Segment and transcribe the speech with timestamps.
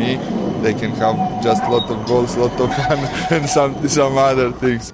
[0.00, 0.18] Me,
[0.62, 2.98] they can have just a lot of goals, a lot of fun,
[3.34, 4.92] and some some other things.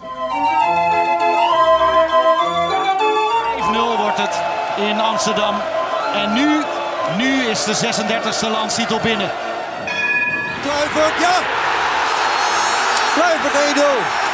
[3.77, 4.42] 5-0 wordt het
[4.77, 5.55] in Amsterdam.
[6.14, 6.62] En nu,
[7.16, 9.30] nu is de 36e landstitel binnen.
[10.62, 11.36] Kluivert, ja!
[13.14, 13.55] Kluivert
[14.23, 14.26] 1-0.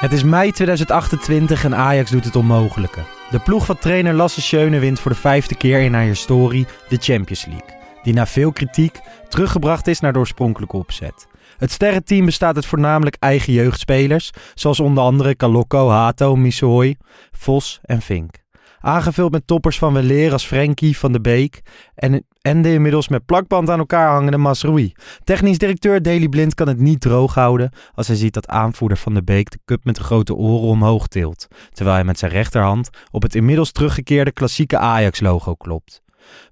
[0.00, 3.00] Het is mei 2028 en Ajax doet het onmogelijke.
[3.30, 6.96] De ploeg van trainer Lasse Schöne wint voor de vijfde keer in haar historie de
[6.96, 7.78] Champions League.
[8.02, 11.26] Die na veel kritiek teruggebracht is naar de oorspronkelijke opzet.
[11.56, 16.96] Het sterrenteam bestaat uit voornamelijk eigen jeugdspelers, zoals onder andere Kaloko, Hato, Missooi,
[17.32, 18.39] Vos en Vink.
[18.82, 21.60] Aangevuld met toppers van weleer als Frenkie van de Beek
[21.94, 24.92] en, en de inmiddels met plakband aan elkaar hangende Masroei.
[25.24, 29.14] Technisch directeur Daley Blind kan het niet droog houden als hij ziet dat aanvoerder van
[29.14, 32.88] de Beek de cup met de grote oren omhoog tilt, terwijl hij met zijn rechterhand
[33.10, 36.02] op het inmiddels teruggekeerde klassieke Ajax-logo klopt.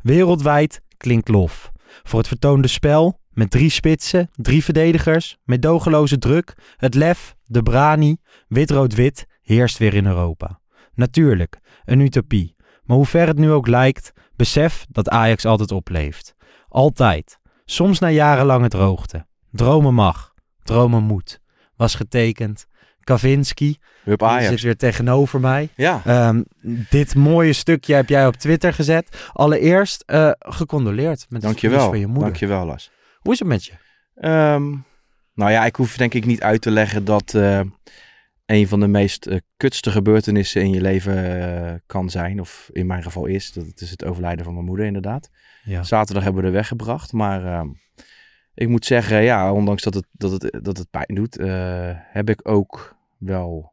[0.02, 1.70] Wereldwijd klinkt lof.
[2.02, 7.62] Voor het vertoonde spel, met drie spitsen, drie verdedigers, met dogeloze druk, het lef, de
[7.62, 8.16] brani,
[8.48, 10.60] wit-rood-wit heerst weer in Europa.
[10.98, 12.56] Natuurlijk, een utopie.
[12.84, 16.34] Maar hoe ver het nu ook lijkt, besef dat Ajax altijd opleeft.
[16.68, 17.38] Altijd.
[17.64, 19.26] Soms na jarenlange droogte.
[19.50, 20.32] Dromen mag.
[20.62, 21.40] Dromen moet.
[21.76, 22.66] Was getekend.
[23.04, 24.48] Kavinski Hup Ajax.
[24.48, 25.68] zit weer tegenover mij.
[25.76, 26.42] Ja, Ehm,
[26.90, 29.30] dit mooie stukje heb jij op Twitter gezet.
[29.32, 32.24] Allereerst eh, gecondoleerd met het verlies van je moeder.
[32.24, 32.90] Dankjewel, Lars.
[33.18, 33.72] Hoe is het met je?
[34.14, 34.68] Ehm,
[35.34, 37.60] nou ja, ik hoef denk ik niet uit te leggen dat eh,
[38.48, 42.40] een van de meest eh, kutste gebeurtenissen in je leven eh, kan zijn.
[42.40, 43.52] Of in mijn geval is.
[43.52, 45.30] Dat het is het overlijden van mijn moeder inderdaad.
[45.64, 45.82] Ja.
[45.82, 47.12] Zaterdag hebben we er weggebracht.
[47.12, 47.68] Maar ehm,
[48.54, 52.30] ik moet zeggen, ja, ondanks dat het, dat het, dat het pijn doet, eh, heb
[52.30, 53.72] ik ook wel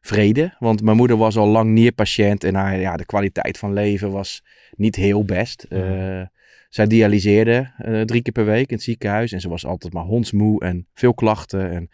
[0.00, 0.54] vrede.
[0.58, 4.44] Want mijn moeder was al lang nierpatiënt en haar, ja, de kwaliteit van leven was
[4.74, 5.62] niet heel best.
[5.62, 6.22] Eh,
[6.68, 7.72] zij dialyseerde
[8.04, 11.14] drie keer per week in het ziekenhuis en ze was altijd maar hondsmoe en veel
[11.14, 11.70] klachten.
[11.70, 11.90] En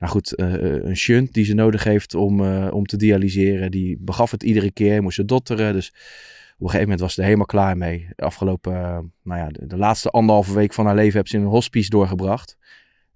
[0.00, 3.96] nou goed, eh, een shunt die ze nodig heeft om, eh, om te dialyseren, die
[4.00, 5.72] begaf het iedere keer, moest ze dotteren.
[5.72, 8.08] Dus op een gegeven moment was ze er helemaal klaar mee.
[8.16, 11.48] Afgelopen, eh, nou ja, de, laatste anderhalve week van haar leven heeft ze in een
[11.48, 12.56] hospice doorgebracht.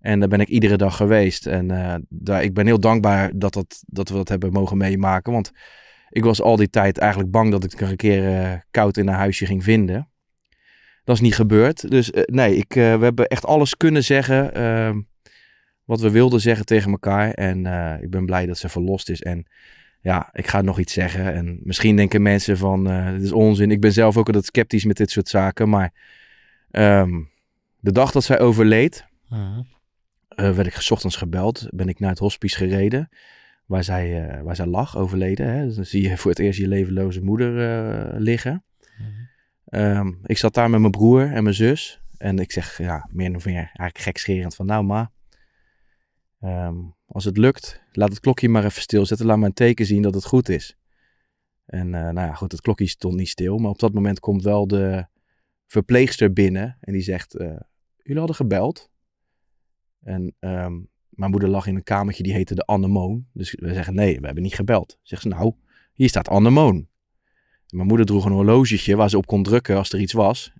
[0.00, 1.46] En daar ben ik iedere dag geweest.
[1.46, 5.32] En eh, daar, ik ben heel dankbaar dat, dat, dat we dat hebben mogen meemaken.
[5.32, 5.52] Want
[6.14, 9.18] ik was al die tijd eigenlijk bang dat ik een keer eh, koud in haar
[9.18, 10.08] huisje ging vinden.
[11.04, 11.90] Dat is niet gebeurd.
[11.90, 15.00] Dus eh, nee, ik, eh, we hebben echt alles kunnen zeggen ehm,
[15.84, 17.30] wat we wilden zeggen tegen elkaar.
[17.30, 19.22] En eh, ik ben blij dat ze verlost is.
[19.22, 19.46] En
[20.00, 21.34] ja, ik ga nog iets zeggen.
[21.34, 23.70] En misschien denken mensen van, eh dit is onzin.
[23.70, 25.68] Ik ben zelf ook altijd sceptisch met dit soort zaken.
[25.68, 25.92] Maar
[26.70, 27.22] ehm,
[27.80, 29.06] de dag dat zij overleed,
[30.28, 31.66] eh, werd ik 's ochtends gebeld.
[31.70, 33.08] Ben ik naar het hospice gereden.
[33.66, 35.48] Waar zij, waar zij lag, overleden.
[35.48, 35.64] Hè.
[35.64, 38.64] Dus dan zie je voor het eerst je levenloze moeder liggen.
[39.64, 42.00] Ehm, ik zat daar met mijn broer en mijn zus.
[42.16, 44.66] En ik zeg, ja, meer of meer eigenlijk gekscherend van...
[44.66, 45.10] Nou, ma,
[46.44, 49.26] ehm, als het lukt, laat het klokje maar even stilzetten.
[49.26, 50.76] Laat maar een teken zien dat het goed is.
[51.66, 53.58] En eh, nou ja, goed, het klokje stond niet stil.
[53.58, 55.06] Maar op dat moment komt wel de
[55.66, 56.76] verpleegster binnen.
[56.80, 57.46] En die zegt, eh,
[57.96, 58.90] jullie hadden gebeld.
[60.00, 60.72] En ehm,
[61.08, 63.26] mijn moeder lag in een kamertje die heette de anemoon.
[63.32, 64.98] Dus we zeggen, nee, we hebben niet gebeld.
[65.02, 65.54] Zegt ze, nou,
[65.92, 66.88] hier staat anemoon.
[67.68, 70.52] Mijn moeder droeg een horlogetje waar ze op kon drukken als er iets was.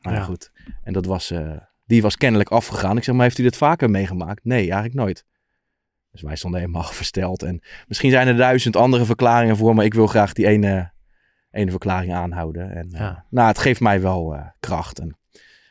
[0.00, 0.26] Nou ja, Ja.
[0.26, 0.52] goed.
[0.82, 1.56] En dat was, eh,
[1.92, 2.96] die was kennelijk afgegaan.
[2.96, 4.44] Ik zeg, maar heeft u dit vaker meegemaakt?
[4.44, 5.24] Nee, eigenlijk nooit.
[6.10, 7.42] Dus wij stonden helemaal versteld.
[7.42, 10.92] En misschien zijn er duizend andere verklaringen voor, maar ik wil graag die ene,
[11.50, 12.74] ene verklaring aanhouden.
[12.74, 14.98] En eh, nou, het geeft mij wel eh, kracht.
[14.98, 15.16] En,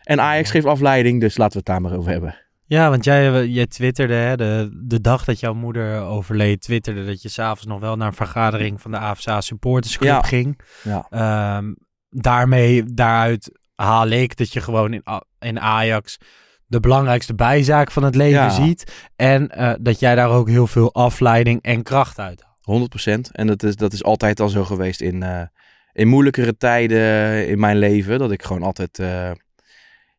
[0.03, 2.35] en Ajax geeft afleiding, dus laten we het daar maar over hebben.
[2.65, 7.05] Ja, want jij, eh, jij twitterde hè, de, de dag dat jouw moeder overleed, twitterde
[7.05, 10.21] dat je s'avonds nog wel naar een vergadering van de AFSA supportersclub Ja.
[10.21, 10.59] ging.
[10.83, 11.05] Ja.
[11.09, 11.73] Ehm,
[12.09, 16.17] daarmee, daaruit haal ik dat je gewoon in, A- in Ajax
[16.65, 18.49] de belangrijkste bijzaak van het leven Ja.
[18.49, 18.93] ziet.
[19.15, 22.89] En eh, dat jij daar ook heel veel afleiding en kracht uit haalt.
[23.29, 23.31] 100%.
[23.31, 25.41] En dat is, dat is altijd al zo geweest in, eh,
[25.93, 28.99] in moeilijkere tijden in mijn leven, dat ik gewoon altijd...
[28.99, 29.31] eh,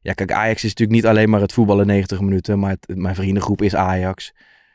[0.00, 3.14] ja, kijk, Ajax is natuurlijk niet alleen maar het voetballen 90 minuten, maar het- mijn
[3.14, 4.32] vriendengroep is Ajax.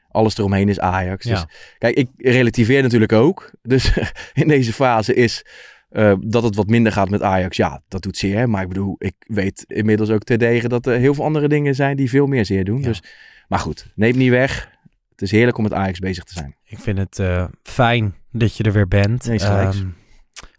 [0.10, 1.26] Alles eromheen is Ajax.
[1.26, 1.34] Ja.
[1.34, 1.46] Dus
[1.78, 3.52] kijk, ik relativeer natuurlijk ook.
[3.62, 3.92] Dus
[4.34, 5.46] in deze fase is
[5.90, 7.58] eh, dat het wat minder gaat met Ajax.
[7.58, 8.50] Ja, dat doet zeer.
[8.50, 11.98] Maar ik bedoel, ik weet inmiddels ook terdege dat er heel veel andere dingen zijn
[11.98, 12.80] die veel meer zeer doen.
[12.80, 12.88] Ja.
[12.88, 13.04] Dus,
[13.48, 14.70] maar goed, neem niet weg.
[15.12, 16.56] Het is heerlijk om met Ajax bezig te zijn.
[16.64, 19.28] Ik vind het eh, fijn dat je er weer bent.
[19.28, 19.40] Nee.
[19.40, 19.88] Ehm,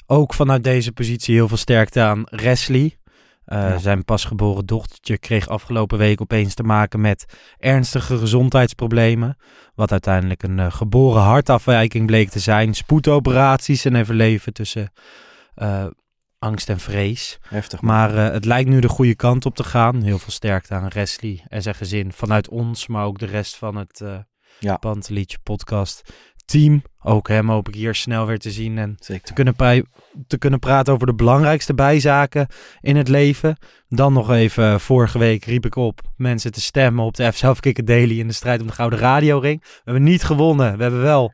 [0.07, 2.97] ook vanuit deze positie heel veel sterkte aan Wesley.
[3.49, 3.79] Eh, Ja.
[3.79, 7.25] Zijn pasgeboren dochtertje kreeg afgelopen week opeens te maken met
[7.59, 9.37] ernstige gezondheidsproblemen.
[9.75, 12.75] Wat uiteindelijk een eh, geboren hartafwijking bleek te zijn.
[12.75, 14.93] Spoedoperaties en even leven tussen
[15.55, 15.87] eh,
[16.39, 17.39] angst en vrees.
[17.49, 17.81] Heftig.
[17.81, 20.03] Maar het lijkt nu de goede kant op te gaan.
[20.03, 22.12] Heel veel sterkte aan Wesley en zijn gezin.
[22.12, 24.19] Vanuit ons, maar ook de rest van het eh
[24.61, 24.79] Ja.
[25.43, 26.12] Podcast
[26.49, 26.83] team.
[27.03, 29.25] Ook hem hoop ik hier snel weer te zien en Zeker.
[29.25, 29.55] te kunnen,
[30.27, 32.47] te kunnen praten over de belangrijkste bijzaken
[32.81, 33.56] in het leven.
[33.89, 37.37] Dan nog even, eh, vorige week riep ik op mensen te stemmen op de F
[37.37, 39.61] Zelf Kikken Daily in de strijd om de Gouden Radioring.
[39.61, 40.77] We hebben niet gewonnen.
[40.77, 41.33] We hebben wel,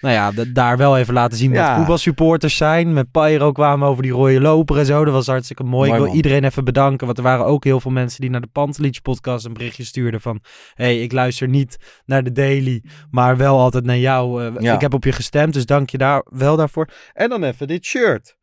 [0.00, 1.66] nou ja, daar wel even laten zien Ja.
[1.68, 2.92] wat voetbalsupporters zijn.
[2.92, 5.04] Met Pyro kwamen we over die rode loper en zo.
[5.04, 5.88] Dat was hartstikke mooi.
[5.90, 8.40] Mooi, ik wil iedereen even bedanken, want er waren ook heel veel mensen die naar
[8.40, 10.40] de Pantelietje podcast een berichtje stuurden van...
[10.74, 14.44] hey, ik luister niet naar de Daily, maar wel altijd naar jou.
[14.44, 14.74] Eh, Ja.
[14.74, 16.88] Ik heb op je gestemd, dus dank je daar wel daarvoor.
[17.12, 18.36] En dan even dit shirt.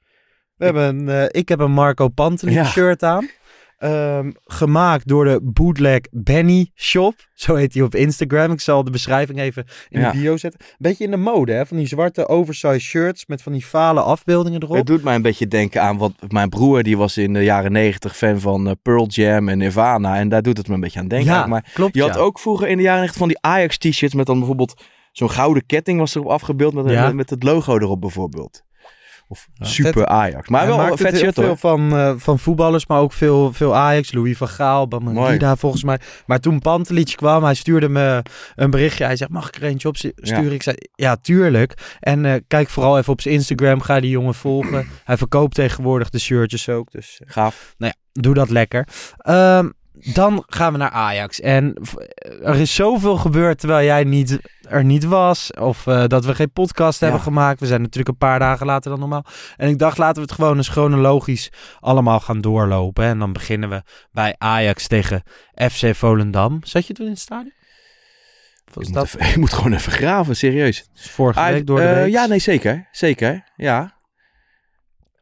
[0.57, 2.66] We hebben een, eh, ik heb een Marco Pantelic Ja.
[2.66, 3.30] shirt aan.
[3.86, 7.14] Ehm, gemaakt door de Bootleg Benny Shop.
[7.34, 8.52] Zo heet hij op Instagram.
[8.52, 10.12] Ik zal de beschrijving even in Ja.
[10.12, 10.60] de bio zetten.
[10.78, 11.66] Beetje in de mode, hè?
[11.66, 14.76] Van die zwarte oversized shirts met van die fale afbeeldingen erop.
[14.76, 17.72] Het doet mij een beetje denken aan wat mijn broer, die was in de jaren
[17.72, 20.18] 90 fan van eh, Pearl Jam en Nirvana.
[20.18, 21.31] En daar doet het me een beetje aan denken.
[21.34, 21.96] ja, Maar klopt.
[21.96, 22.20] je had ja.
[22.20, 24.81] ook vroeger in de jaren 90 van die Ajax t-shirts met dan bijvoorbeeld
[25.12, 27.06] zo'n gouden ketting was erop afgebeeld met, Ja.
[27.06, 28.64] met, met het logo erop bijvoorbeeld.
[29.27, 30.06] Of Ja, super vet.
[30.06, 30.50] Ajax.
[30.50, 33.54] Maar Hij wel maakt een vet heel veel van, eh, van voetballers, maar ook veel,
[33.54, 34.12] veel Ajax.
[34.13, 36.00] Louis van Gaal, Bamangida volgens mij.
[36.25, 38.22] Maar toen Pantelic kwam, hij stuurde me
[38.56, 39.04] een berichtje.
[39.06, 40.51] Hij zegt, mag ik er eentje op sturen?
[40.51, 41.98] Ik zei, ja, tuurlijk.
[42.00, 44.88] En eh, kijk vooral even op zijn Instagram, ga die jongen volgen.
[45.04, 47.75] hij verkoopt tegenwoordig de shirtjes ook, dus eh, Gaaf.
[48.12, 48.88] doe dat lekker.
[49.18, 49.69] Ehm,
[50.13, 51.39] dan gaan we naar Ajax.
[51.39, 51.74] En
[52.44, 54.39] er is zoveel gebeurd terwijl jij niet,
[54.69, 55.51] er niet was.
[55.53, 57.59] Of eh, dat we geen podcast hebben gemaakt.
[57.59, 59.25] We zijn natuurlijk een paar dagen later dan normaal.
[59.57, 63.06] En ik dacht, laten we het gewoon eens chronologisch allemaal gaan doorlopen.
[63.06, 65.24] En dan beginnen we bij Ajax tegen
[65.71, 66.59] FC Volendam.
[66.63, 67.53] Zat je toen in het stadion?
[68.74, 70.89] Dat moet, even- moet gewoon even graven, serieus.
[70.94, 72.12] vorige week door de eh, week?
[72.12, 72.88] ja, nee, zeker.
[72.92, 73.94] Zeker, ja.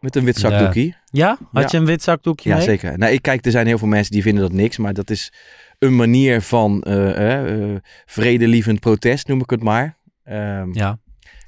[0.04, 0.50] Met een wit Ja.
[0.50, 0.96] zakdoekie.
[1.12, 1.38] Ja?
[1.52, 2.64] Had je een wit zakdoekje Ja, mee?
[2.66, 2.98] zeker.
[2.98, 5.34] Nou, ik kijk, er zijn heel veel mensen die vinden dat niks, maar dat is
[5.80, 9.98] een manier van eh, eh, eh, vredelievend protest, noem ik het maar.
[10.24, 10.98] Ehm, Ja.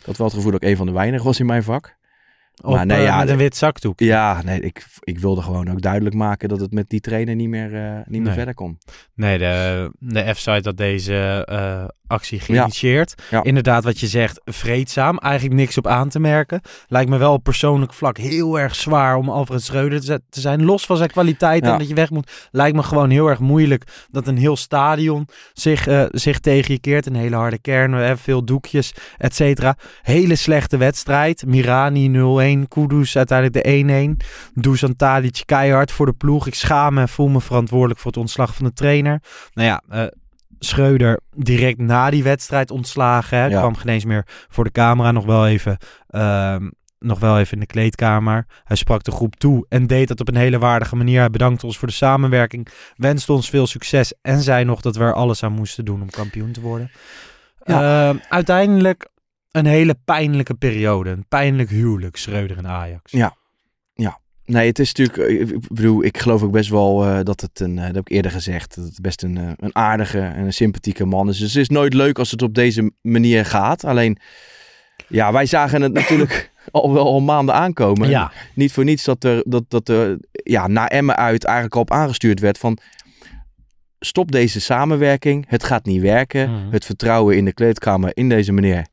[0.05, 1.95] Had wel het gevoel dat ik een van de weinigen was in mijn vak.
[2.61, 3.99] Op, Maar nee, ja, met de- een wit zakdoek.
[3.99, 7.49] Ja, nee, ik, ik wilde gewoon ook duidelijk maken dat het met die trainer niet
[7.49, 8.33] meer, niet meer Nee.
[8.33, 8.77] verder kon.
[9.15, 11.47] Nee, de, de F-site had deze
[12.07, 13.13] actie geïnitieerd.
[13.29, 13.43] Ja.
[13.43, 15.17] Inderdaad, wat je zegt, vreedzaam.
[15.17, 16.61] Eigenlijk niks op aan te merken.
[16.87, 20.65] Lijkt me wel op persoonlijk vlak heel erg zwaar om Alfred Schreuder te, te zijn.
[20.65, 22.47] Los van zijn kwaliteit en dat je weg moet.
[22.51, 26.79] Lijkt me gewoon heel erg moeilijk dat een heel stadion zich, eh, zich tegen je
[26.79, 27.05] keert.
[27.05, 29.75] Een hele harde kern, we hebben veel doekjes, et cetera.
[30.01, 31.45] Hele slechte wedstrijd.
[31.45, 34.17] Mirani 0-1, Kudus uiteindelijk de 1-1.
[34.53, 36.47] Dusan Tadic keihard voor de ploeg.
[36.47, 39.21] Ik schaam me en voel me verantwoordelijk voor het ontslag van de trainer.
[39.53, 40.07] Nou ja, eh,
[40.59, 43.37] Schreuder direct na die wedstrijd ontslagen.
[43.37, 43.45] Hè.
[43.45, 43.59] Ja.
[43.59, 45.11] Kwam geen eens meer voor de camera.
[45.11, 45.77] Nog wel even...
[46.07, 46.69] ehm,
[46.99, 48.45] nog wel even in de kleedkamer.
[48.63, 51.19] Hij sprak de groep toe en deed dat op een hele waardige manier.
[51.19, 55.03] Hij bedankte ons voor de samenwerking, wenste ons veel succes en zei nog dat we
[55.03, 56.91] er alles aan moesten doen om kampioen te worden.
[57.63, 59.09] Ehm, uiteindelijk
[59.51, 61.09] een hele pijnlijke periode.
[61.09, 63.11] Een pijnlijk huwelijk, Schreuder en Ajax.
[63.93, 64.19] Ja.
[64.45, 67.59] Nee, het is natuurlijk, eh, ik bedoel, ik geloof ook best wel eh, dat het
[67.59, 70.53] een, eh, dat heb ik eerder gezegd, dat het best een, een aardige en een
[70.53, 71.37] sympathieke man is.
[71.37, 73.83] Dus het is nooit leuk als het op deze manier gaat.
[73.83, 74.17] Alleen,
[75.07, 78.09] ja, wij zagen het natuurlijk al wel al maanden aankomen.
[78.09, 81.81] Ja, Niet voor niets dat er, dat, dat er ja, naar Emmen uit eigenlijk al
[81.81, 82.77] op aangestuurd werd van
[83.99, 86.51] stop deze samenwerking, het gaat niet werken.
[86.51, 86.71] Mhm.
[86.71, 88.87] Het vertrouwen in de kleedkamer in deze meneer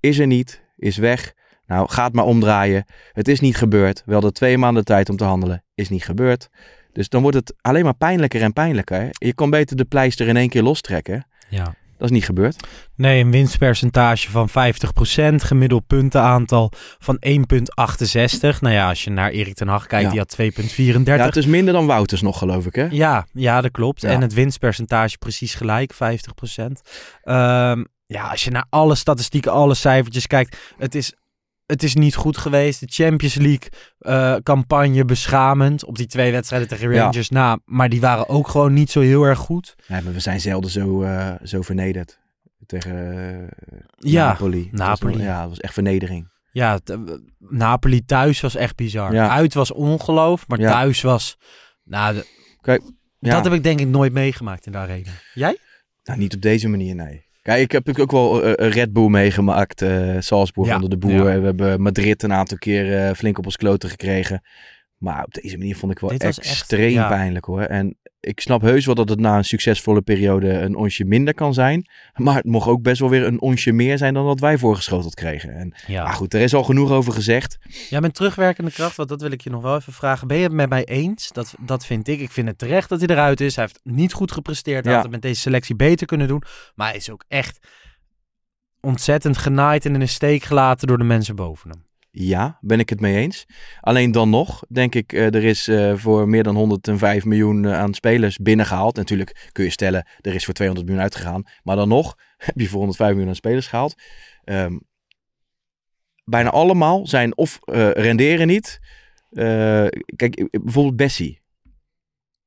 [0.00, 1.34] is er niet, is weg.
[1.70, 2.84] Nou, ga het maar omdraaien.
[3.12, 4.02] Het is niet gebeurd.
[4.06, 5.64] We hadden twee maanden tijd om te handelen.
[5.74, 6.48] Is niet gebeurd.
[6.92, 9.08] Dus dan wordt het alleen maar pijnlijker en pijnlijker.
[9.10, 11.26] Je kan beter de pleister in één keer lostrekken.
[11.48, 11.74] ja.
[11.98, 12.66] Dat is niet gebeurd.
[12.96, 14.52] Nee, een winstpercentage van 50%,
[15.44, 18.60] gemiddeld puntenaantal van 1,68.
[18.60, 20.10] Nou ja, als je naar Erik ten Hag kijkt, Ja.
[20.10, 21.16] die had 2,34.
[21.18, 22.86] Ja, het is minder dan Wouters nog, geloof ik, hè?
[22.90, 24.00] Ja, ja, dat klopt.
[24.00, 24.08] Ja.
[24.08, 26.80] En het winstpercentage precies gelijk, 50%.
[27.22, 31.14] Ehm, ja, als je naar alle statistieken, alle cijfertjes kijkt, het is
[31.70, 32.80] het is niet goed geweest.
[32.80, 35.84] De Champions League eh, campagne beschamend.
[35.84, 37.02] Op die twee wedstrijden tegen Ja.
[37.02, 37.58] Rangers na.
[37.64, 39.74] Maar die waren ook gewoon niet zo heel erg goed.
[39.88, 42.18] Nee, maar we zijn zelden zo, eh, zo vernederd.
[42.66, 42.92] Tegen
[43.42, 44.68] eh, Ja, Napoli.
[44.72, 45.22] Was Napoli.
[45.22, 46.28] ja, dat was echt vernedering.
[46.52, 46.78] Ja,
[47.38, 49.12] Napoli thuis was echt bizar.
[49.12, 49.28] Ja.
[49.30, 50.70] Uit was ongeloof, maar Ja.
[50.70, 51.36] thuis was...
[51.84, 52.26] Nou, de-
[53.18, 53.34] Ja.
[53.34, 55.10] dat heb ik denk ik nooit meegemaakt in de arena.
[55.34, 55.56] Jij?
[56.02, 57.24] Nou, niet op deze manier, nee.
[57.42, 59.82] Kijk, ik heb natuurlijk ook wel eh, een Red Bull meegemaakt.
[59.82, 61.12] eh Salzburg Ja, onder de boer.
[61.32, 61.38] ja.
[61.40, 64.42] We hebben Madrid een aantal keer eh, flink op ons kloten gekregen.
[65.00, 67.08] Maar op deze manier vond ik wel was echt, extreem ja.
[67.08, 67.60] pijnlijk hoor.
[67.62, 71.54] En ik snap heus wel dat het na een succesvolle periode een onsje minder kan
[71.54, 71.90] zijn.
[72.14, 75.14] Maar het mocht ook best wel weer een onsje meer zijn dan wat wij voorgeschoteld
[75.14, 75.54] kregen.
[75.54, 76.04] En, Ja.
[76.04, 77.58] Maar goed, er is al genoeg over gezegd.
[77.90, 80.28] Ja, met terugwerkende kracht, want dat wil ik je nog wel even vragen.
[80.28, 81.28] Ben je het met mij eens?
[81.32, 82.20] Dat, dat vind ik.
[82.20, 83.54] Ik vind het terecht dat hij eruit is.
[83.56, 84.84] Hij heeft niet goed gepresteerd.
[84.84, 84.94] Hij Ja.
[84.98, 86.42] had het met deze selectie beter kunnen doen.
[86.74, 87.58] Maar hij is ook echt
[88.80, 91.88] ontzettend genaaid en in een steek gelaten door de mensen boven hem.
[92.12, 93.46] Ja, ben ik het mee eens.
[93.80, 97.78] Alleen dan nog, denk ik, eh, er is eh, voor meer dan 105 miljoen eh,
[97.78, 98.96] aan spelers binnengehaald.
[98.96, 101.42] Natuurlijk kun je stellen, er is voor 200 miljoen uitgegaan.
[101.62, 103.94] Maar dan nog heb je voor 105 miljoen aan spelers gehaald.
[104.44, 104.78] Ehm,
[106.24, 107.58] bijna allemaal zijn of
[107.94, 108.80] renderen niet.
[110.16, 111.40] Kijk, bijvoorbeeld Bessie.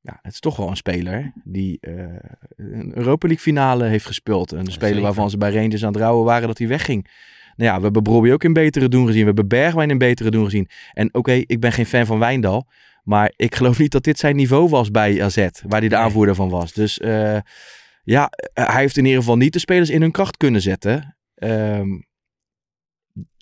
[0.01, 1.77] Ja, het is toch wel een speler die
[2.55, 4.51] een Europa League finale heeft gespeeld.
[4.51, 5.01] Een speler zeker.
[5.01, 7.07] waarvan ze bij Rangers aan het rouwen waren dat hij wegging.
[7.55, 9.19] Nou ja, we hebben Brobby ook in betere doen gezien.
[9.19, 10.69] We hebben Bergwijn in betere doen gezien.
[10.93, 12.67] En oké, ik ben geen fan van Wijndal.
[13.03, 15.47] Maar ik geloof niet dat dit zijn niveau was bij AZ.
[15.67, 16.73] Waar hij de aanvoerder van was.
[16.73, 17.37] Dus eh,
[18.03, 21.17] ja, eh, hij heeft in ieder geval niet de spelers in hun kracht kunnen zetten.
[21.35, 21.89] Ehm,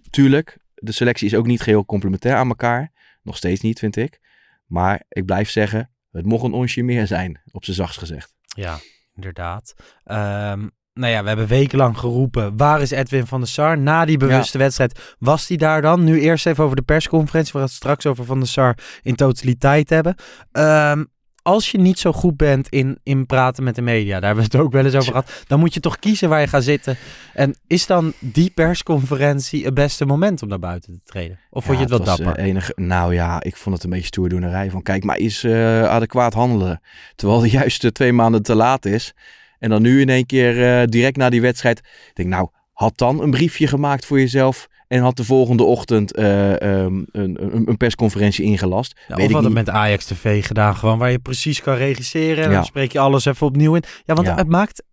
[0.10, 2.91] tuurlijk, de selectie is ook niet geheel complementair aan elkaar.
[3.22, 4.20] Nog steeds niet, vind ik.
[4.65, 8.36] Maar ik blijf zeggen, het mocht een onsje meer zijn, op zijn zachtst gezegd.
[8.56, 8.80] Ja,
[9.15, 9.74] inderdaad.
[10.03, 13.77] Ehm, nou ja, we hebben wekenlang geroepen, waar is Edwin van der Sar?
[13.77, 16.03] Na die bewuste wedstrijd, was hij daar dan?
[16.03, 19.15] Nu eerst even over de persconferentie, we gaan het straks over Van der Sar in
[19.15, 20.15] totaliteit hebben.
[20.51, 21.03] Ehm,
[21.43, 24.57] als je niet zo goed bent in, in praten met de media, daar hebben we
[24.57, 26.98] het ook wel eens over gehad, dan moet je toch kiezen waar je gaat zitten.
[27.33, 31.39] En is dan die persconferentie het beste moment om naar buiten te treden?
[31.50, 32.36] Of vond je het Ja, wat was, dapper?
[32.36, 34.69] eh, enige, nou ja, ik vond het een beetje stoerdoenerij.
[34.69, 36.81] Van kijk, maar is eh, adequaat handelen.
[37.15, 39.13] Terwijl het juist twee maanden te laat is.
[39.62, 41.77] En dan nu in één keer eh, direct na die wedstrijd.
[41.80, 44.68] Ik denk nou, had dan een briefje gemaakt voor jezelf.
[44.88, 49.00] En had de volgende ochtend eh, ehm, een, een, een persconferentie ingelast.
[49.08, 52.44] Ja, weet of had het met Ajax TV gedaan, gewoon waar je precies kan regisseren.
[52.44, 52.56] En Ja.
[52.56, 53.84] dan spreek je alles even opnieuw in.
[54.06, 54.36] Ja, want Ja.
[54.36, 54.84] het maakt...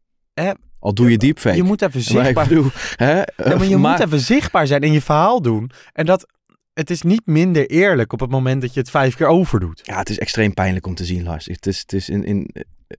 [0.81, 1.57] Al doe je deepfake.
[1.57, 4.83] Je moet even Maar zichtbaar, bedoel, hè, ja, maar je maar- moet even zichtbaar zijn
[4.83, 5.71] en je verhaal doen.
[5.93, 6.27] En dat,
[6.73, 9.81] het is niet minder eerlijk op het moment dat je het vijf keer overdoet.
[9.85, 11.47] Ja, het is extreem pijnlijk om te zien, Lars.
[11.47, 12.51] Het is, het is, in, in,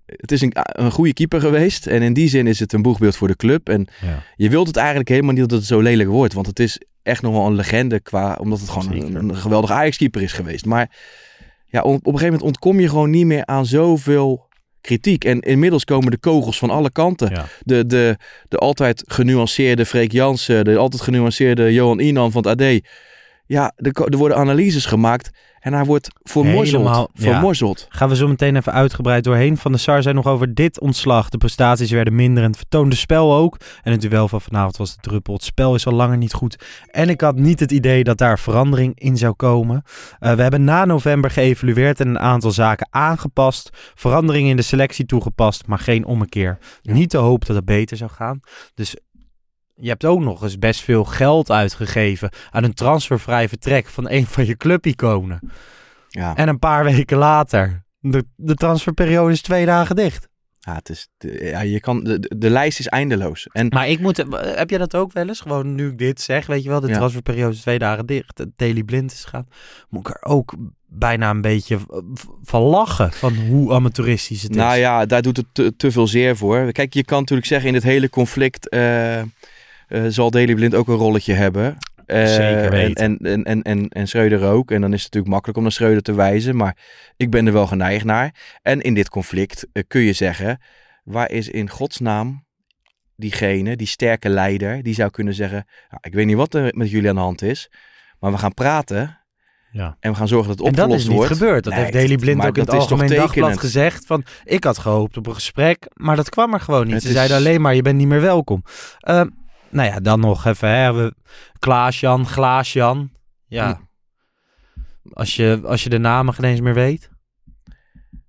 [0.05, 1.87] het is een, een goede keeper geweest.
[1.87, 3.69] En in die zin is het een boegbeeld voor de club.
[3.69, 4.23] En Ja.
[4.35, 6.33] je wilt het eigenlijk helemaal niet dat het zo lelijk wordt.
[6.33, 8.37] Want het is echt nog wel een legende qua...
[8.39, 10.65] Omdat het gewoon een, geweldige Ajax-keeper is geweest.
[10.65, 10.97] Maar
[11.65, 14.47] ja, op, op een gegeven moment ontkom je gewoon niet meer aan zoveel
[14.81, 15.23] kritiek.
[15.25, 17.29] En inmiddels komen de kogels van alle kanten.
[17.29, 17.45] Ja.
[17.63, 18.17] De, de,
[18.47, 20.65] de altijd genuanceerde Freek Jansen.
[20.65, 22.79] De altijd genuanceerde Johan Inan van het AD.
[23.45, 25.29] Ja, er, er worden analyses gemaakt.
[25.59, 26.83] En hij wordt vermorzeld.
[26.83, 27.31] Helemaal, ja.
[27.31, 27.85] vermorzeld.
[27.89, 29.57] Gaan we zo meteen even uitgebreid doorheen.
[29.57, 31.29] Van de Sar zei nog over dit ontslag.
[31.29, 33.57] De prestaties werden minder en het vertoonde spel ook.
[33.83, 35.33] En het duel van vanavond was de druppel.
[35.33, 36.65] Het spel is al langer niet goed.
[36.91, 39.83] En ik had niet het idee dat daar verandering in zou komen.
[40.19, 43.69] Eh, we hebben na november geëvalueerd en een aantal zaken aangepast.
[43.95, 46.57] Veranderingen in de selectie toegepast, maar geen ommekeer.
[46.81, 48.39] Niet de hoop dat het beter zou gaan.
[48.73, 48.95] Dus
[49.79, 54.25] je hebt ook nog eens best veel geld uitgegeven aan een transfervrij vertrek van een
[54.25, 55.39] van je clubiconen.
[56.07, 56.35] Ja.
[56.35, 60.27] En een paar weken later, de, de transferperiode is twee dagen dicht.
[60.59, 61.07] Ja, het is,
[61.39, 63.47] ja, je kan, de, de- de lijst is eindeloos.
[63.51, 64.17] En Maar ik moet,
[64.55, 65.39] heb jij dat ook wel eens?
[65.41, 66.95] Gewoon nu ik dit zeg, weet je wel, de Ja.
[66.95, 68.45] transferperiode is twee dagen dicht.
[68.55, 69.47] Daily Blind is gaan.
[69.89, 70.55] Moet ik er ook
[70.87, 71.77] bijna een beetje
[72.43, 74.57] van lachen, van hoe amateuristisch het is.
[74.57, 76.71] nou ja, daar doet het te, te veel zeer voor.
[76.71, 79.21] Kijk, je kan natuurlijk zeggen in dit hele conflict eh,
[79.89, 81.77] eh, zal Daley Blind ook een rolletje hebben.
[82.05, 82.95] Eh, Zeker weten.
[82.95, 84.71] En, en, en, en, en Schreuder ook.
[84.71, 86.55] En dan is het natuurlijk makkelijk om naar Schreuder te wijzen.
[86.55, 86.77] Maar
[87.17, 88.57] ik ben er wel geneigd naar.
[88.61, 90.61] En in dit conflict eh, kun je zeggen...
[91.03, 92.45] waar is in godsnaam
[93.15, 94.83] diegene, die sterke leider...
[94.83, 95.65] die zou kunnen zeggen...
[95.89, 97.71] "Ja, ik weet niet wat er met jullie aan de hand is...
[98.19, 99.17] maar we gaan praten...
[99.71, 99.97] Ja.
[99.99, 101.33] en we gaan zorgen dat het en dat opgelost is niet wordt.
[101.37, 101.63] gebeurd.
[101.63, 104.05] Dat Nee, heeft Daily Blind ook in het dat Algemeen Dagblad gezegd.
[104.05, 106.93] Van, ik had gehoopt op een gesprek, maar dat kwam er gewoon niet.
[106.93, 108.63] Het Ze is- zeiden alleen maar, je bent niet meer welkom.
[108.99, 109.27] Ehm,
[109.71, 110.93] nou ja, dan nog even, hè.
[110.93, 111.13] We,
[111.59, 113.11] Klaas-Jan, Glaas-Jan.
[113.45, 113.79] Ja,
[115.13, 117.09] als je, als je de namen geen eens meer weet.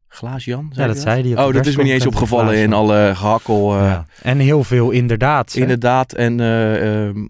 [0.09, 0.73] Glaas-Jan?
[0.75, 1.45] Ja, dat zei hij.
[1.47, 3.77] Oh, dat is me niet eens opgevallen in alle gehakkel.
[3.77, 4.07] eh, Ja.
[4.23, 5.53] En heel veel inderdaad.
[5.53, 5.61] hè.
[5.61, 6.13] Inderdaad.
[6.13, 7.21] En eh, ehm,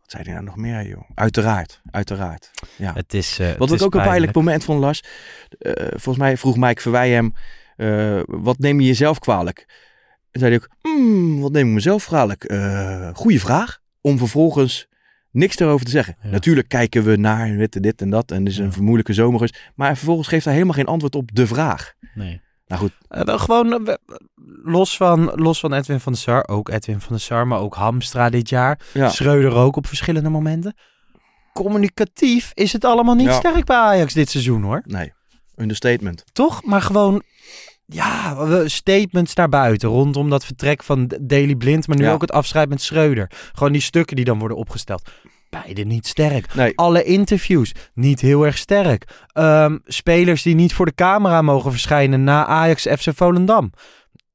[0.00, 1.10] Wat zei hij nou nog meer, joh?
[1.14, 2.50] Uiteraard, uiteraard.
[2.76, 2.92] Ja.
[2.94, 5.02] Het is, eh, Wat het is ook een pijnlijk moment vond, Lars.
[5.90, 7.32] volgens mij vroeg Mike Verwij hem,
[8.26, 9.66] wat neem je jezelf kwalijk?
[10.38, 12.44] En zei hij ook, "Hmm, wat neem ik mezelf kwalijk?
[12.44, 13.78] Eh goeie vraag.
[14.00, 14.86] Om vervolgens
[15.30, 16.16] niks erover te zeggen.
[16.22, 16.30] Ja.
[16.30, 18.30] Natuurlijk kijken we naar dit en dit en dat.
[18.30, 18.70] En het is een Ja.
[18.72, 19.70] vermoedelijke zomer geweest.
[19.74, 21.92] Maar vervolgens geeft hij helemaal geen antwoord op de vraag.
[22.14, 22.40] Nee.
[22.66, 23.94] Nou goed, Eh, wel gewoon eh,
[24.62, 27.74] los, van, los van Edwin van der Sar, ook Edwin van der Sar, maar ook
[27.74, 28.80] Hamstra dit jaar.
[28.94, 29.08] ja.
[29.08, 30.74] Schreuder ook op verschillende momenten.
[31.52, 33.32] Communicatief is het allemaal niet Ja.
[33.32, 34.82] sterk bij Ajax dit seizoen hoor.
[34.84, 35.12] Nee,
[35.56, 36.24] understatement.
[36.32, 36.64] Toch?
[36.64, 37.22] Maar gewoon,
[37.92, 38.36] ja,
[38.68, 42.12] statements naar buiten rondom dat vertrek van Daily Blind, maar nu Ja.
[42.12, 43.30] ook het afscheid met Schreuder.
[43.52, 45.10] Gewoon die stukken die dan worden opgesteld.
[45.50, 46.54] Beide niet sterk.
[46.54, 49.04] Nee, Alle interviews niet heel erg sterk.
[49.32, 53.72] Ehm, spelers die niet voor de camera mogen verschijnen na Ajax FC Volendam.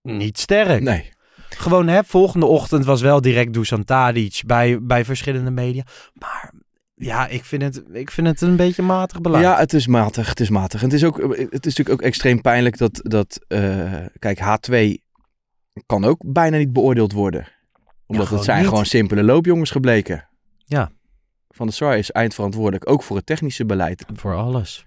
[0.01, 0.81] Niet sterk.
[0.81, 1.11] nee.
[1.57, 5.83] Gewoon, hè, volgende ochtend was wel direct Dusan Tadic bij, bij verschillende media.
[6.13, 6.52] Maar
[7.03, 9.43] ja, ik vind het, ik vind het een beetje matig beleid.
[9.43, 10.29] Ja, het is matig.
[10.29, 10.79] Het is matig.
[10.79, 15.01] En het is, ook, het is natuurlijk ook extreem pijnlijk dat, dat eh, kijk, H2
[15.85, 17.47] kan ook bijna niet beoordeeld worden.
[18.05, 18.67] Omdat het zijn niet.
[18.67, 20.27] gewoon simpele loopjongens gebleken.
[20.65, 20.91] Ja.
[21.49, 24.05] Van der Sar is eindverantwoordelijk, ook voor het technische beleid.
[24.13, 24.85] Voor alles.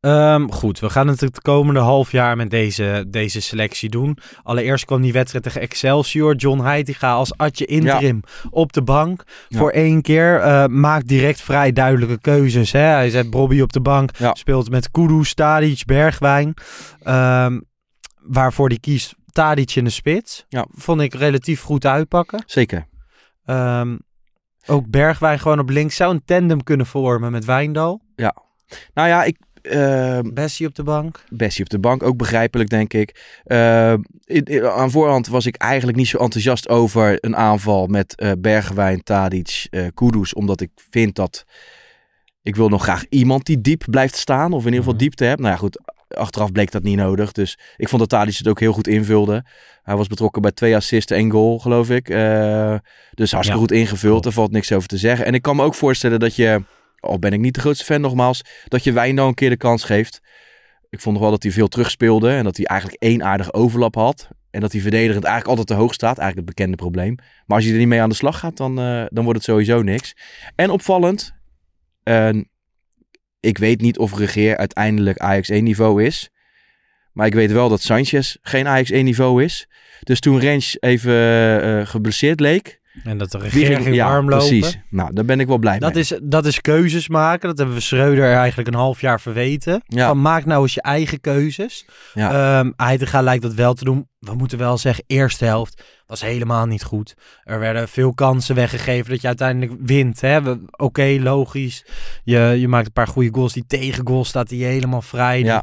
[0.00, 4.18] Ehm, goed, we gaan het het komende half jaar met deze, deze selectie doen.
[4.42, 6.34] Allereerst kwam die wedstrijd tegen Excelsior.
[6.34, 9.22] John Heitinga als Atje interim op de bank.
[9.48, 9.58] Ja.
[9.58, 10.40] Voor één keer.
[10.40, 12.72] eh, maakt direct vrij duidelijke keuzes.
[12.72, 12.80] Hè?
[12.80, 14.16] Hij zet Bobby op de bank.
[14.16, 14.34] Ja.
[14.34, 16.54] Speelt met Kudus, Tadic, Bergwijn.
[17.02, 17.60] Ehm,
[18.22, 20.44] waarvoor die kiest Tadic in de spits.
[20.48, 20.66] Ja.
[20.70, 22.42] Vond ik relatief goed uitpakken.
[22.46, 22.86] Zeker.
[23.44, 23.96] Ehm,
[24.66, 25.96] ook Bergwijn gewoon op links.
[25.96, 28.00] Zou een tandem kunnen vormen met Wijndal.
[28.94, 29.36] Nou ja, ik...
[29.68, 31.24] eh, Bessie op de bank.
[31.28, 33.40] Bessie op de bank, ook begrijpelijk denk ik.
[33.44, 33.92] Eh,
[34.24, 38.32] in- in- aan voorhand was ik eigenlijk niet zo enthousiast over een aanval met eh
[38.38, 40.34] Bergwijn, Tadic, eh Kudus.
[40.34, 41.44] Omdat ik vind dat...
[42.42, 44.52] Ik wil nog graag iemand die diep blijft staan.
[44.52, 45.02] Of in ieder geval Mhm.
[45.02, 45.40] diepte hebt.
[45.40, 45.80] Nou ja, goed.
[46.08, 47.32] Achteraf bleek dat niet nodig.
[47.32, 49.44] Dus ik vond dat Tadic het ook heel goed invulde.
[49.82, 52.08] Hij was betrokken bij twee assists en goal, geloof ik.
[52.08, 52.74] Eh,
[53.14, 54.26] dus hartstikke Ja, goed ingevuld.
[54.26, 55.26] Er valt niks over te zeggen.
[55.26, 56.62] En ik kan me ook voorstellen dat je...
[57.00, 58.42] Al ben ik niet de grootste fan nogmaals.
[58.64, 60.20] Dat je Wijndal een keer de kans geeft.
[60.90, 62.30] Ik vond nog wel dat hij veel terugspeelde.
[62.30, 64.28] En dat hij eigenlijk één aardige overlap had.
[64.50, 66.18] En dat hij verdedigend eigenlijk altijd te hoog staat.
[66.18, 67.14] Eigenlijk het bekende probleem.
[67.46, 69.48] Maar als je er niet mee aan de slag gaat, dan, eh, dan wordt het
[69.48, 70.16] sowieso niks.
[70.54, 71.34] En opvallend.
[72.02, 72.28] eh,
[73.40, 76.30] ik weet niet of Regeer uiteindelijk Ajax 1 niveau is.
[77.12, 79.68] Maar ik weet wel dat Sanchez geen Ajax 1 niveau is.
[80.00, 81.12] Dus toen Rens even
[81.62, 82.77] eh, geblesseerd leek.
[83.04, 84.48] En dat de regering ging- warm lopen.
[84.48, 84.78] precies.
[84.90, 86.02] Nou, daar ben ik wel blij Dat mee.
[86.02, 87.48] is, dat is keuzes maken.
[87.48, 89.82] Dat hebben we Schreuder eigenlijk een half jaar verweten.
[89.86, 90.06] Ja.
[90.08, 91.86] Van maak nou eens je eigen keuzes.
[92.14, 92.58] Ja.
[92.60, 92.70] Ehm
[93.24, 94.08] lijkt dat wel te doen.
[94.18, 97.14] We moeten wel zeggen, eerste helft was helemaal niet goed.
[97.44, 100.20] Er werden veel kansen weggegeven dat je uiteindelijk wint.
[100.70, 101.84] Oké, logisch.
[102.24, 103.52] Je, je maakt een paar goede goals.
[103.52, 105.42] Die tegengoal staat die helemaal vrij.
[105.42, 105.62] ja,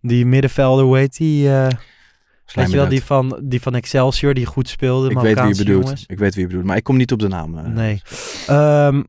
[0.00, 1.48] Die, die middenvelder, hoe heet die?
[1.50, 1.66] eh,
[2.54, 5.10] weet je wel, die van, die van Excelsior, die goed speelde.
[5.10, 5.82] Ik weet wie je bedoelt.
[5.84, 6.04] jongens.
[6.06, 6.66] Ik weet wie je bedoelt.
[6.66, 7.58] Maar ik kom niet op de naam.
[7.58, 7.64] eh.
[7.64, 8.02] Nee.
[8.46, 9.02] Ehm,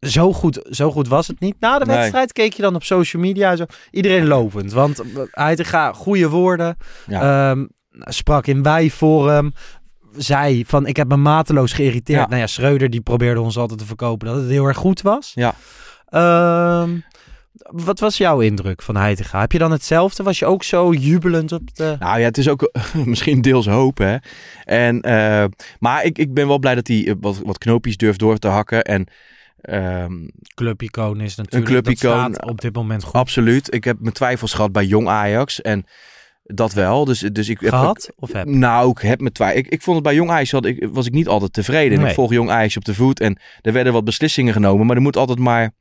[0.00, 1.56] zo, goed, zo goed was het niet.
[1.60, 1.96] Na de Nee.
[1.96, 3.56] wedstrijd keek je dan op social media.
[3.56, 4.72] Zo, iedereen lovend.
[4.72, 6.76] Want Heitinga, goede woorden.
[7.06, 7.50] Ja.
[7.50, 9.52] Ehm, sprak in wij hem.
[10.16, 12.18] Zei van, ik heb me mateloos geïrriteerd.
[12.20, 12.26] Ja.
[12.26, 15.32] Nou ja, Schreuder die probeerde ons altijd te verkopen dat het heel erg goed was.
[15.34, 15.54] Ja.
[16.08, 16.90] Ehm,
[17.62, 19.40] wat was jouw indruk van Heitinga?
[19.40, 20.22] Heb je dan hetzelfde?
[20.22, 21.96] Was je ook zo jubelend op de...
[21.98, 22.70] Nou ja, het is ook
[23.04, 24.16] misschien deels hoop, hè.
[24.64, 25.44] En, eh,
[25.78, 28.48] maar ik, ik ben wel blij dat hij eh, wat, wat knoopjes durft door te
[28.48, 28.82] hakken.
[28.82, 29.06] En
[29.60, 30.12] ehm,
[30.54, 31.70] clubicoon is natuurlijk.
[31.70, 33.14] clubicoon, Dat staat op dit moment goed.
[33.14, 35.60] absoluut, ik heb mijn twijfels gehad bij jong Ajax.
[35.60, 35.86] En
[36.54, 37.04] dat wel.
[37.04, 38.12] Dus, dus ik heb Gehad?
[38.16, 38.46] Of heb?
[38.46, 39.64] Nou, ik heb mijn twijfels.
[39.64, 41.98] Ik, ik vond het bij Jong Ajax had ik, was ik niet altijd tevreden.
[41.98, 42.08] Nee.
[42.08, 44.86] Ik volg Jong Ajax op de voet en er werden wat beslissingen genomen.
[44.86, 45.72] Maar er moet altijd maar...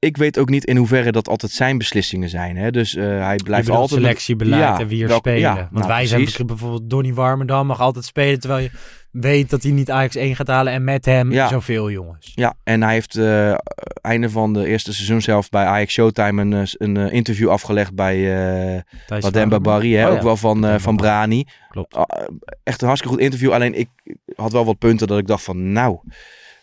[0.00, 2.56] Ik weet ook niet in hoeverre dat altijd zijn beslissingen zijn.
[2.56, 2.70] Hè?
[2.70, 4.00] Dus eh, hij blijft altijd...
[4.00, 5.54] selectiebeleid Ja, en wie er welke- spelen.
[5.54, 8.70] ja, Want nou, wij zijn bijvoorbeeld Donny Warmerdam mag altijd spelen terwijl je
[9.10, 11.48] weet dat hij niet Ajax 1 gaat halen en met hem Ja.
[11.48, 12.32] zoveel jongens.
[12.34, 13.54] Ja, en hij heeft eh
[14.00, 18.22] einde van de eerste seizoenshelft bij Ajax Showtime een, eh, een interview afgelegd bij
[19.08, 19.62] Warmerdam.
[19.62, 19.94] Barry.
[19.94, 20.08] Hè?
[20.08, 20.12] Oh.
[20.14, 21.44] Ook wel van, van Brani.
[21.70, 21.94] Klopt.
[21.96, 22.24] Ah,
[22.62, 23.52] echt een hartstikke goed interview.
[23.52, 23.88] Alleen ik
[24.34, 25.98] had wel wat punten dat ik dacht van nou,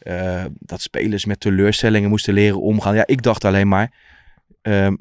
[0.08, 2.96] eh, dat spelers met teleurstellingen moesten leren omgaan.
[2.96, 3.92] Ja, ik dacht alleen maar,
[4.62, 4.96] ehm,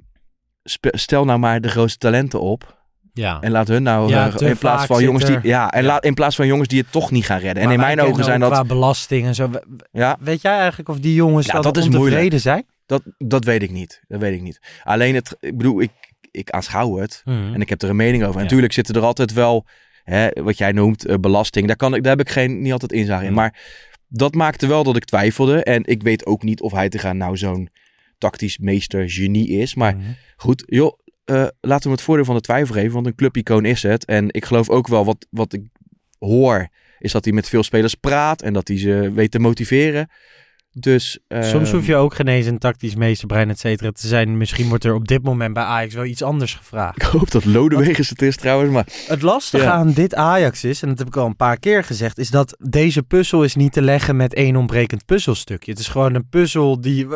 [0.80, 2.74] stel nou maar de grootste talenten op.
[3.12, 3.40] Ja.
[3.40, 5.86] En laat hun nou Ja, eh, in plaats van jongens die ja en Ja.
[5.88, 7.62] laat in plaats van jongens die het toch niet gaan redden.
[7.62, 9.50] en in mijn ogen zijn dat qua belasting en zo.
[9.92, 12.38] Ja Weet jij eigenlijk of die jongens Ja, dan dat is moeilijk.
[12.38, 12.64] zijn?
[12.86, 14.02] Dat, dat weet ik niet.
[14.08, 14.60] Dat weet ik niet.
[14.84, 15.90] Alleen het, ik bedoel, ik,
[16.30, 18.36] ik aanschouw het en ik heb er een mening over.
[18.36, 19.66] En natuurlijk zitten er altijd wel,
[20.04, 21.66] hè, wat jij noemt, eh, belasting.
[21.66, 23.26] Daar, kan ik, daar heb ik geen, niet altijd inzage in.
[23.26, 23.36] Nee.
[23.36, 23.54] Maar
[24.08, 25.62] dat maakte wel dat ik twijfelde.
[25.62, 27.68] En ik weet ook niet of hij te gaan nou zo'n
[28.18, 29.74] tactisch meester genie is.
[29.74, 30.04] Maar Mhm.
[30.36, 32.92] goed, joh, eh, laten we hem het voordeel van de twijfel geven.
[32.92, 34.04] Want een clubicoon is het.
[34.04, 35.62] En ik geloof ook wel wat, wat ik
[36.18, 38.42] hoor, is dat hij met veel spelers praat.
[38.42, 40.08] En dat hij ze weet te motiveren.
[40.78, 44.36] Dus, Soms ehm, hoef je ook geen eens een tactisch meesterbrein, et cetera, te zijn.
[44.36, 46.96] Misschien wordt er op dit moment bij Ajax wel iets anders gevraagd.
[47.02, 48.72] Ik hoop dat Lodewegers het is trouwens.
[48.72, 49.70] Maar Het lastige Ja.
[49.72, 52.56] aan dit Ajax is, en dat heb ik al een paar keer gezegd, is dat
[52.58, 55.70] deze puzzel is niet te leggen met één ontbrekend puzzelstukje.
[55.70, 57.06] Het is gewoon een puzzel die...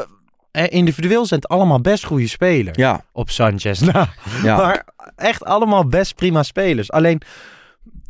[0.50, 2.76] eh, Individueel zijn het allemaal best goede spelers.
[2.76, 3.80] ja, Op Sanchez.
[3.92, 4.06] Nou,
[4.42, 4.56] ja.
[4.56, 4.84] Maar
[5.16, 6.90] echt allemaal best prima spelers.
[6.92, 7.20] Alleen,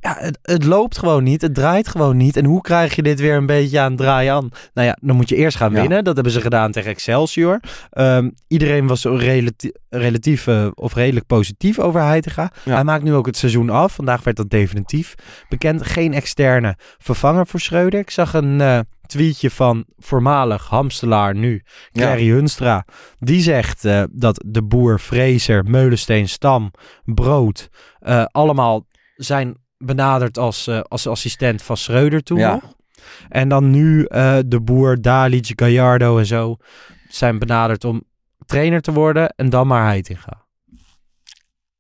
[0.01, 1.43] ja, het, het loopt gewoon niet.
[1.43, 2.37] Het draait gewoon niet.
[2.37, 4.49] En hoe krijg je dit weer een beetje aan het draaien aan?
[4.75, 5.81] Nou ja, dan moet je eerst gaan Ja.
[5.81, 6.05] winnen.
[6.05, 7.61] Dat hebben ze gedaan tegen Excelsior.
[7.91, 12.51] Ehm, iedereen was relati- relatief eh, of redelijk positief over Heitinga.
[12.65, 12.75] Ja.
[12.75, 13.95] Hij maakt nu ook het seizoen af.
[13.95, 15.15] Vandaag werd dat definitief
[15.49, 15.83] bekend.
[15.83, 18.01] Geen externe vervanger voor Schreuder.
[18.01, 22.03] Ik zag een eh, tweetje van voormalig Hamstelaar nu, Ja.
[22.03, 22.85] Clary Hunstra.
[23.19, 26.71] Die zegt eh, dat de boer, Fraser, Meulensteen, Stam,
[27.05, 27.69] Brood...
[28.31, 32.53] allemaal zijn benaderd als, eh, als assistent van Schreuder toen Ja.
[32.53, 32.75] nog.
[33.29, 36.57] En dan nu eh, de boer, Dalic, Gallardo en zo...
[37.09, 38.03] zijn benaderd om
[38.47, 40.45] trainer te worden en dan maar Heitinga.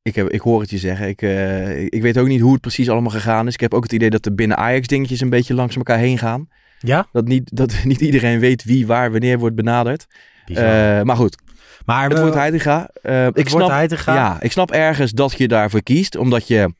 [0.02, 1.08] Ik, heb, ik hoor het je zeggen.
[1.08, 3.54] Ik, eh, ik weet ook niet hoe het precies allemaal gegaan is.
[3.54, 6.18] Ik heb ook het idee dat de binnen Ajax dingetjes een beetje langs elkaar heen
[6.18, 6.48] gaan.
[6.78, 7.06] Ja?
[7.12, 10.06] Dat niet, dat niet iedereen weet wie, waar, wanneer wordt benaderd.
[11.04, 11.36] Maar goed,
[11.84, 12.88] maar het we- wordt Heitinga.
[13.02, 14.14] Het ik wordt snap, Heitinga.
[14.14, 16.16] Ja, ik snap ergens dat je daarvoor kiest.
[16.16, 16.74] Omdat je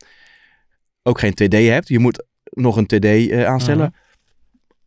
[1.03, 1.89] ook geen TD hebt.
[1.89, 3.95] Je moet nog een TD eh, aanstellen.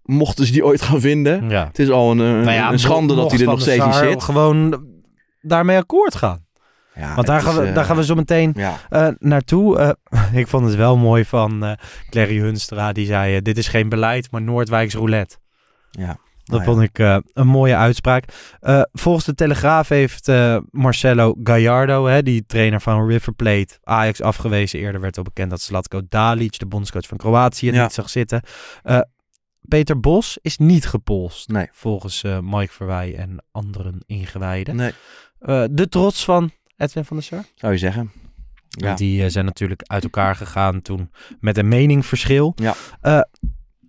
[0.03, 1.49] Mochten ze die ooit gaan vinden.
[1.49, 1.67] Ja.
[1.67, 3.93] Het is al een, een, Nou ja, een schande dat hij er nog steeds niet
[3.95, 4.23] zit.
[4.23, 4.85] Gewoon
[5.41, 6.45] daarmee akkoord gaan.
[6.95, 9.77] Ja, Want daar gaan, we, eh, daar gaan we zo meteen Ja, eh, naartoe.
[9.77, 9.91] Eh,
[10.41, 11.71] ik vond het wel mooi van eh
[12.09, 12.91] Clary Hunstra.
[12.91, 15.37] Die zei, eh, dit is geen beleid, maar Noordwijks roulette.
[15.91, 16.17] ja.
[16.43, 16.73] Dat Nou ja.
[16.73, 18.23] vond ik eh, een mooie uitspraak.
[18.59, 24.21] Eh, volgens de Telegraaf heeft eh, Marcelo Gallardo, hè, die trainer van River Plate, Ajax
[24.21, 24.79] afgewezen.
[24.79, 27.81] Eerder werd al bekend dat Zlatko Dalic, de bondscoach van Kroatië, Ja.
[27.83, 28.41] niet zag zitten.
[29.67, 31.67] Peter Bos is niet gepolst, Nee.
[31.71, 34.75] volgens Mike Verwij en anderen ingewijden.
[34.75, 34.91] Nee,
[35.71, 37.43] de trots van Edwin van der Sar.
[37.55, 38.11] zou je zeggen.
[38.69, 38.95] Ja.
[38.95, 42.53] Die zijn natuurlijk uit elkaar gegaan toen met een meningverschil.
[42.55, 42.75] Ja.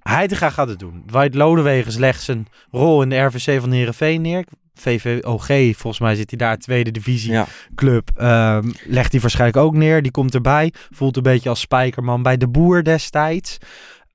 [0.09, 1.03] Heitinga gaat het doen.
[1.07, 4.45] Dwight Lodewegen legt zijn rol in de RVC van Heerenveen neer.
[4.75, 7.47] VVOG, volgens mij zit hij daar, tweede divisie Ja.
[7.75, 8.11] club.
[8.17, 10.03] ehm, legt hij waarschijnlijk ook neer.
[10.03, 10.73] Die komt erbij.
[10.90, 13.59] Voelt een beetje als spijkerman bij de boer destijds.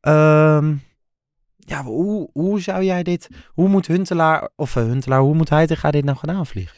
[0.01, 0.73] Ehm,
[1.57, 3.27] ja, hoe, hoe zou jij dit...
[3.47, 6.75] Hoe moet Huntelaar, of eh, Huntelaar, hoe moet Heitinga dit nou gaan aanvliegen?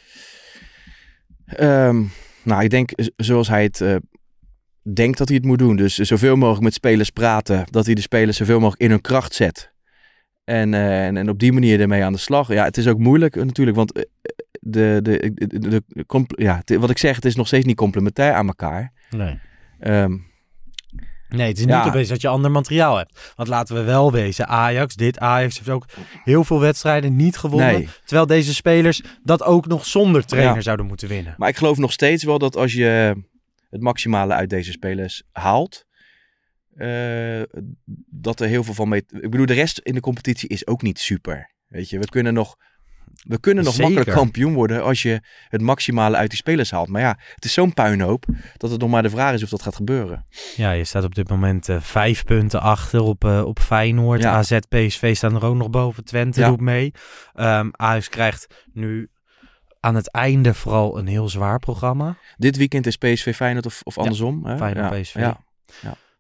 [1.45, 2.03] Ehm,
[2.43, 3.95] nou, ik denk zoals hij het eh,
[4.93, 5.75] denkt dat hij het moet doen.
[5.75, 7.65] Dus zoveel mogelijk met spelers praten.
[7.69, 9.71] Dat hij de spelers zoveel mogelijk in hun kracht zet.
[10.43, 12.47] En, eh, en, en op die manier ermee aan de slag.
[12.47, 13.77] Ja, het is ook moeilijk eh, natuurlijk.
[13.77, 14.03] Want eh,
[14.59, 17.75] de, de, de, de, de- comp- ja, wat ik zeg, het is nog steeds niet
[17.75, 18.91] complementair aan elkaar.
[19.09, 19.39] Nee.
[19.79, 20.17] Ehm,
[21.29, 21.77] Nee, het is Ja.
[21.79, 23.33] niet opeens dat je ander materiaal hebt.
[23.35, 25.85] Want laten we wel wezen, Ajax, dit Ajax heeft ook
[26.23, 27.73] heel veel wedstrijden niet gewonnen.
[27.73, 27.87] nee.
[28.05, 30.61] Terwijl deze spelers dat ook nog zonder trainer Ja.
[30.61, 31.35] zouden moeten winnen.
[31.37, 33.15] Maar ik geloof nog steeds wel dat als je
[33.71, 35.85] het maximale uit deze spelers haalt.
[36.75, 37.41] eh,
[38.09, 39.03] dat er heel veel van mee.
[39.07, 41.53] Ik bedoel, de rest in de competitie is ook niet super.
[41.67, 42.55] Weet je, we kunnen nog.
[43.21, 43.91] We kunnen nog Zeker.
[43.91, 46.87] makkelijk kampioen worden als je het maximale uit die spelers haalt.
[46.89, 48.25] Maar ja, het is zo'n puinhoop
[48.57, 50.25] dat het nog maar de vraag is of dat gaat gebeuren.
[50.55, 54.21] Ja, je staat op dit moment eh, vijf punten achter op, eh, op Feyenoord.
[54.21, 54.31] Ja.
[54.33, 56.03] AZ, PSV staan er ook nog boven.
[56.03, 56.47] Twente Ja.
[56.49, 56.91] doet mee.
[57.33, 59.09] Ehm Ajax krijgt nu
[59.83, 62.15] aan het einde vooral een heel zwaar programma.
[62.37, 64.45] Dit weekend is PSV Feyenoord of, of andersom.
[64.45, 64.57] hè?
[64.57, 64.99] Feyenoord, ja.
[65.01, 65.15] PSV.
[65.15, 65.39] Ja.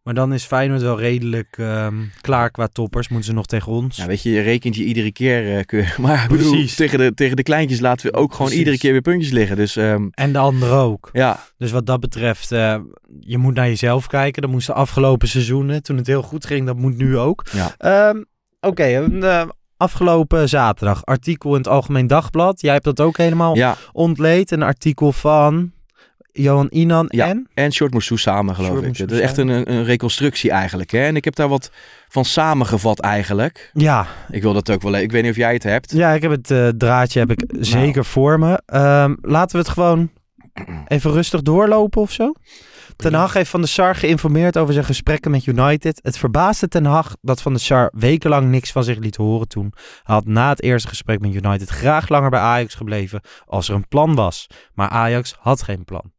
[0.03, 3.07] Maar dan is Feyenoord wel redelijk ehm, klaar qua toppers.
[3.07, 3.97] Moeten ze nog tegen ons.
[3.97, 5.43] Ja, weet je, je rekent je iedere keer.
[5.43, 6.75] je- maar bedoel, Precies.
[6.75, 8.57] tegen, de, tegen de kleintjes laten we ook gewoon Precies.
[8.57, 9.55] iedere keer weer puntjes liggen.
[9.55, 11.09] Dus ehm, En de anderen ook.
[11.11, 12.79] ja, Dus wat dat betreft, eh,
[13.19, 14.41] je moet naar jezelf kijken.
[14.41, 17.45] Dat moest de afgelopen seizoenen, toen het heel goed ging, dat moet nu ook.
[17.51, 17.75] Ja.
[17.77, 18.23] Ehm,
[18.63, 19.47] Oké, een, eh,
[19.81, 22.61] afgelopen zaterdag, artikel in het Algemeen Dagblad.
[22.61, 23.75] Jij hebt dat ook helemaal ja.
[23.91, 24.51] ontleed.
[24.51, 25.71] Een artikel van
[26.31, 27.27] Johan Inan Ja.
[27.27, 27.47] en...
[27.53, 28.87] En Short Moussou samen, geloof Short ik.
[28.87, 30.91] Moussou Het is echt een, een reconstructie eigenlijk.
[30.91, 30.99] Hè?
[31.03, 31.71] En ik heb daar wat
[32.07, 33.69] van samengevat eigenlijk.
[33.73, 34.95] Ja, Ik wil dat ook wel...
[34.95, 35.91] Ik weet niet of jij het hebt.
[35.91, 37.63] ja ik heb het eh, draadje heb ik Nou.
[37.65, 38.61] zeker voor me.
[38.65, 40.09] Ehm, laten we het gewoon
[40.87, 42.33] even rustig doorlopen of zo.
[42.95, 45.99] Ten Hag heeft Van der Sar geïnformeerd over zijn gesprekken met United.
[46.03, 49.73] Het verbaasde Ten Hag dat Van der Sar wekenlang niks van zich liet horen toen.
[50.03, 53.75] Hij had na het eerste gesprek met United graag langer bij Ajax gebleven als er
[53.75, 54.47] een plan was.
[54.73, 56.11] Maar Ajax had geen plan.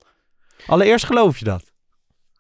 [0.67, 1.73] Allereerst geloof je dat?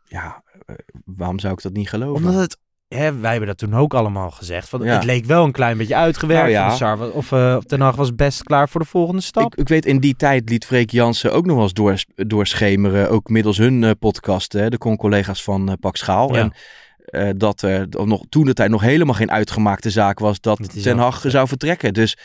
[0.04, 2.26] Ja, eh, waarom zou ik dat niet geloven?
[2.26, 2.58] Omdat het
[2.94, 4.70] hè, wij hebben dat toen ook allemaal gezegd.
[4.70, 4.94] Ja.
[4.94, 6.42] Het leek wel een klein beetje uitgewerkt.
[6.42, 6.62] Nou ja.
[6.62, 9.52] Van de Sar, wa- of eh Ten Hag was best klaar voor de volgende stap.
[9.52, 13.10] Ik, ik weet, in die tijd liet Freek Jansen ook nog wel eens door, doorschemeren.
[13.10, 16.34] Ook middels hun eh, podcast, hè, de con-collega's van eh Pak Schaal.
[16.34, 16.40] Ja.
[16.40, 16.52] En
[17.04, 20.98] eh, dat er nog, toen de tijd nog helemaal geen uitgemaakte zaak was dat Ten
[20.98, 21.92] Hag zou vertrekken.
[21.94, 22.16] Dus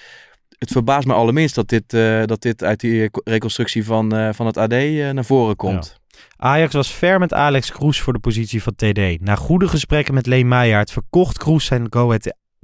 [0.58, 4.30] het verbaast me allerminst dat dit, eh, dat dit uit die eh, reconstructie van, eh,
[4.34, 6.00] van het AD eh, naar voren komt.
[6.38, 9.22] Ajax was ver met Alex Kroes voor de positie van TD.
[9.22, 12.12] Na goede gesprekken met Leen Meijaert verkocht Kroes zijn Go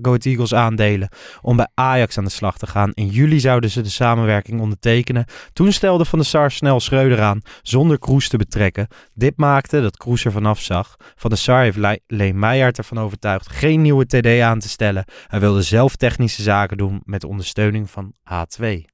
[0.02, 1.10] Eagles aandelen
[1.42, 2.92] om bij Ajax aan de slag te gaan.
[2.94, 5.26] In juli zouden ze de samenwerking ondertekenen.
[5.54, 8.88] Toen stelde Van der Sar snel Schreuder aan zonder Kroes te betrekken.
[9.14, 10.96] Dit maakte dat Kroes er vanaf zag.
[11.16, 15.06] Van der Sar heeft Le- Leen Meijaert ervan overtuigd geen nieuwe TD aan te stellen.
[15.28, 18.93] Hij wilde zelf technische zaken doen met ondersteuning van H2.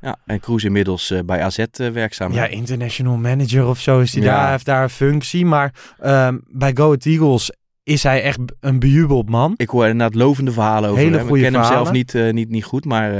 [0.00, 2.32] Ja, en Kroes inmiddels eh, bij AZ eh, werkzaam.
[2.32, 4.36] Ja, international manager of zo is hij Ja.
[4.40, 4.50] daar.
[4.50, 5.46] Heeft daar een functie.
[5.46, 7.50] Maar ehm, bij Go Ahead Eagles
[7.82, 9.54] is hij echt een bejubeld man.
[9.56, 11.34] Ik hoor inderdaad lovende verhalen over Hele hem.
[11.34, 13.18] Ik ken hem zelf niet, eh, niet, niet goed, maar eh,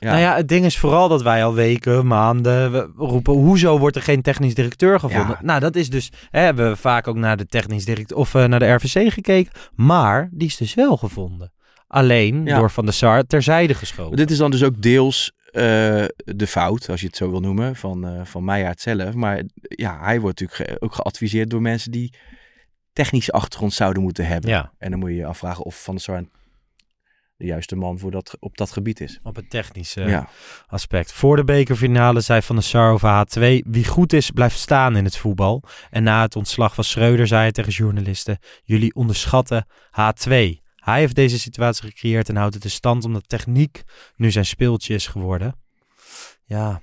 [0.00, 0.10] ja.
[0.10, 3.32] Nou ja, het ding is vooral dat wij al weken, maanden we roepen...
[3.32, 5.36] hoezo wordt er geen technisch directeur gevonden?
[5.40, 5.46] Ja.
[5.46, 6.10] Nou, dat is dus...
[6.30, 8.16] Hè, hebben we vaak ook naar de technisch directeur...
[8.16, 9.52] of naar de RVC gekeken.
[9.74, 11.52] Maar die is dus wel gevonden.
[11.86, 12.58] Alleen Ja.
[12.58, 14.16] door Van der Sar terzijde geschoven.
[14.16, 15.32] Dit is dan dus ook deels
[16.14, 19.14] de fout, als je het zo wil noemen, van, eh van Meijaard zelf.
[19.14, 22.14] Maar ja, hij wordt natuurlijk ge- ook geadviseerd door mensen die
[22.92, 24.50] technische achtergrond zouden moeten hebben.
[24.50, 26.24] Ja, En dan moet je je afvragen of Van der Sar
[27.36, 29.20] de juiste man voor dat, op dat gebied is.
[29.22, 30.28] op het technische ja.
[30.66, 31.12] aspect.
[31.12, 33.40] Voor de bekerfinale zei Van der Sar over H2...
[33.70, 35.62] wie goed is, blijft staan in het voetbal.
[35.90, 38.38] En na het ontslag van Schreuder zei hij tegen journalisten...
[38.62, 40.62] jullie onderschatten H2.
[40.84, 43.04] Hij heeft deze situatie gecreëerd en houdt het in stand...
[43.04, 43.82] omdat techniek
[44.16, 45.54] nu zijn speeltje is geworden.
[46.44, 46.80] Ja,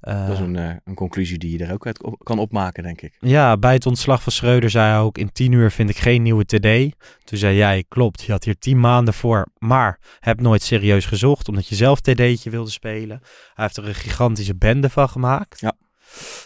[0.00, 2.82] eh, Dat is een, eh, een conclusie die je er ook uit op- kan opmaken,
[2.82, 3.16] denk ik.
[3.20, 5.18] ja, bij het ontslag van Schreuder zei hij ook...
[5.18, 6.96] in tien uur vind ik geen nieuwe TD.
[7.24, 9.46] Toen zei jij, klopt, je had hier tien maanden voor...
[9.58, 11.48] maar heb nooit serieus gezocht...
[11.48, 13.20] omdat je zelf TD'tje wilde spelen.
[13.54, 15.60] Hij heeft er een gigantische bende van gemaakt.
[15.60, 15.72] Ja.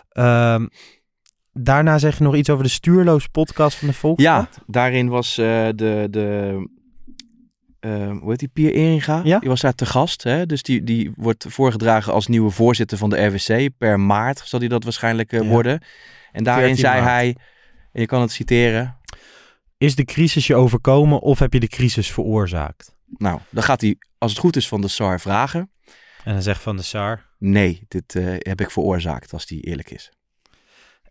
[0.09, 0.67] Ehm,
[1.53, 4.49] daarna zeg je nog iets over de Stuurloos podcast van de Volkskrant.
[4.57, 6.77] Ja, daarin was eh, de, de
[7.81, 9.21] eh, hoe heet die, Pier Eringa?
[9.25, 9.39] Ja.
[9.39, 10.23] Die was daar te gast.
[10.23, 10.47] Hè?
[10.47, 13.71] Dus die, die wordt voorgedragen als nieuwe voorzitter van de RVC.
[13.79, 15.47] Per maart zal hij dat waarschijnlijk eh, Ja.
[15.47, 15.81] worden.
[16.33, 17.13] En daarin 14 zei maart.
[17.13, 17.37] hij,
[17.93, 18.97] en je kan het citeren.
[19.79, 22.97] Is de crisis je overkomen of heb je de crisis veroorzaakt?
[23.07, 25.71] Nou, dan gaat hij, als het goed is, van de SAR vragen.
[26.25, 27.27] En dan zegt Van der Sar...
[27.39, 30.13] Nee, dit eh, heb ik veroorzaakt, als die eerlijk is.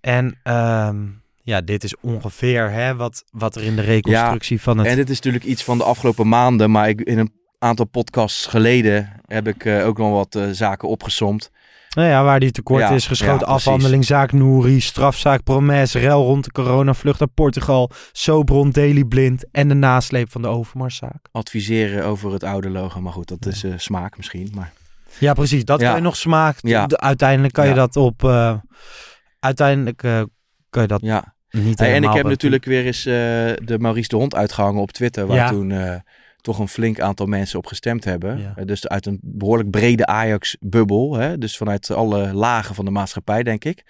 [0.02, 1.06] En ehm,
[1.48, 4.88] ja, dit is ongeveer hè, wat, wat er in de reconstructie van het...
[4.88, 8.46] En dit is natuurlijk iets van de afgelopen maanden, maar ik, in een aantal podcasts
[8.46, 11.52] geleden heb ik eh, ook nog wat eh, zaken opgesomd.
[11.90, 13.48] Nou ja, waar die tekort Ja, is geschoten.
[13.48, 19.46] ja, afhandeling, zaak Nouri, strafzaak Promes, rel rond de coronavlucht naar Portugal, Sobron, Daily Blind
[19.52, 21.28] en de nasleep van de Overmarszaak.
[21.32, 24.52] Adviseren over het oude logo, maar goed, dat is eh, smaak misschien.
[24.56, 24.72] Maar
[25.20, 25.66] Ja, precies.
[25.66, 26.58] Dat kan je nog smaak.
[26.90, 28.24] Uiteindelijk kan je dat op...
[29.40, 29.98] uiteindelijk
[30.70, 33.14] kan je dat ja, niet Hey, en ik heb natuurlijk weer eens eh,
[33.64, 35.50] de Maurice de Hond uitgehangen op Twitter, waar Ja.
[35.50, 35.96] toen eh,
[36.42, 38.40] toch een flink aantal mensen op gestemd hebben.
[38.40, 38.54] Ja.
[38.56, 41.38] Eh, dus uit een behoorlijk brede Ajax-bubbel, hè?
[41.38, 43.84] dus vanuit alle lagen van de maatschappij, denk ik.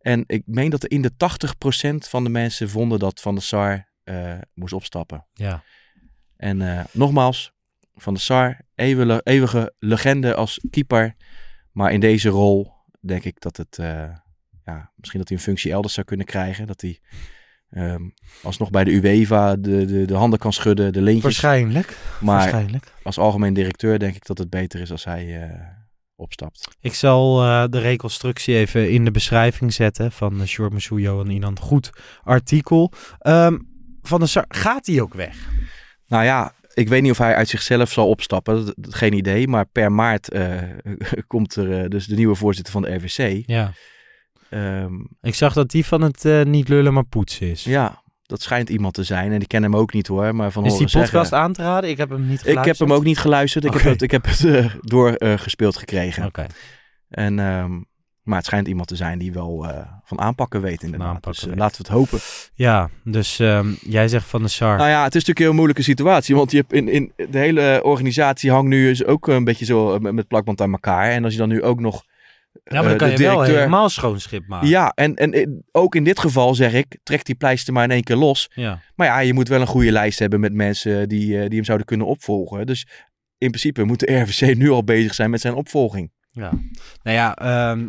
[0.00, 3.42] En ik meen dat er in de 80% van de mensen vonden dat Van der
[3.44, 3.88] Sar
[4.54, 5.26] moest opstappen.
[5.32, 5.62] Ja.
[6.36, 7.52] En nogmaals,
[7.94, 11.14] Van der Sar, eeuwige, eeuwige legende als keeper.
[11.72, 13.78] Maar in deze rol denk ik dat het,
[14.70, 16.66] ja, misschien dat hij een functie elders zou kunnen krijgen.
[16.66, 16.98] Dat hij
[17.70, 18.02] ehm,
[18.42, 21.22] alsnog bij de UEFA de, de, de handen kan schudden, de lintjes.
[21.22, 21.96] Waarschijnlijk.
[22.20, 22.92] Maar Waarschijnlijk.
[23.02, 25.60] als algemeen directeur denk ik dat het beter is als hij eh,
[26.16, 26.68] opstapt.
[26.80, 31.30] Ik zal eh, de reconstructie even in de beschrijving zetten van uh, Short Masuyo en
[31.30, 31.58] Inan.
[31.58, 31.90] Goed
[32.22, 32.92] artikel.
[33.18, 33.58] Ehm,
[34.02, 35.48] van der Sar, gaat hij ook weg?
[36.06, 38.64] Nou ja, ik weet niet of hij uit zichzelf zal opstappen.
[38.66, 39.48] Dat, dat- geen idee.
[39.48, 40.62] Maar per maart eh,
[41.26, 43.42] komt er eh, dus de nieuwe voorzitter van de RVC.
[43.46, 43.72] Ja.
[44.50, 47.64] Ehm, Ik zag dat die van het eh, niet lullen maar poetsen is.
[47.64, 49.32] ja, dat schijnt iemand te zijn.
[49.32, 50.34] En ik ken hem ook niet hoor.
[50.34, 51.90] Maar van is die zeggen- podcast aan te raden?
[51.90, 52.78] Ik heb hem niet Ik geluisterd.
[52.78, 53.64] heb hem ook niet geluisterd.
[53.64, 56.24] Ik heb het, ik heb het eh, doorgespeeld gekregen.
[56.24, 56.46] Oké.
[57.08, 57.70] En, ehm,
[58.22, 61.08] maar het schijnt iemand te zijn die wel eh, van aanpakken weet inderdaad.
[61.08, 61.58] aanpakken dus eh, weet.
[61.58, 62.18] laten we het hopen.
[62.54, 64.76] Ja, dus ehm, jij zegt van de Sar.
[64.76, 66.34] Nou ja, het is natuurlijk een heel moeilijke situatie.
[66.36, 70.00] Want je hebt in, in de hele organisatie hangt nu ook een beetje zo eh,
[70.12, 71.10] met plakband aan elkaar.
[71.10, 72.04] En als je dan nu ook nog
[72.52, 74.68] ja, maar dan eh, kan je wel directeur- helemaal schoon schip maken.
[74.68, 77.90] Ja, en, en eh, ook in dit geval zeg ik, trek die pleister maar in
[77.90, 78.50] één keer los.
[78.54, 78.80] Ja.
[78.94, 81.64] Maar ja, je moet wel een goede lijst hebben met mensen die, eh, die hem
[81.64, 82.66] zouden kunnen opvolgen.
[82.66, 82.86] Dus
[83.38, 86.12] in principe moet de RVC nu al bezig zijn met zijn opvolging.
[86.32, 86.50] ja.
[87.02, 87.88] Nou ja, ehm,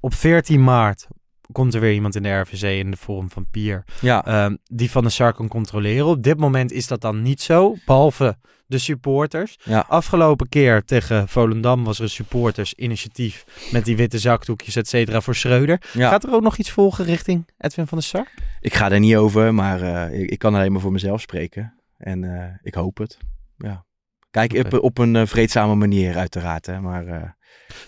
[0.00, 1.06] op 14 maart
[1.52, 3.84] komt er weer iemand in de RVC in de vorm van Pier.
[4.00, 6.06] Ja, ehm, die Van de Sar kan controleren.
[6.06, 8.36] Op dit moment is dat dan niet zo, behalve
[8.66, 9.58] de supporters.
[9.64, 9.84] Ja.
[9.88, 15.34] Afgelopen keer tegen Volendam was er een supportersinitiatief met die witte zakdoekjes, et cetera, voor
[15.34, 15.82] Schreuder.
[15.92, 16.08] ja.
[16.08, 18.26] Gaat er ook nog iets volgen richting Edwin van der Sar?
[18.60, 21.74] ik ga er niet over, maar eh, ik, ik kan alleen maar voor mezelf spreken.
[21.96, 23.18] En eh, ik hoop het.
[23.56, 23.84] Ja.
[24.30, 26.66] Kijk, op, op een eh, vreedzame manier uiteraard.
[26.66, 27.36] Hè, maar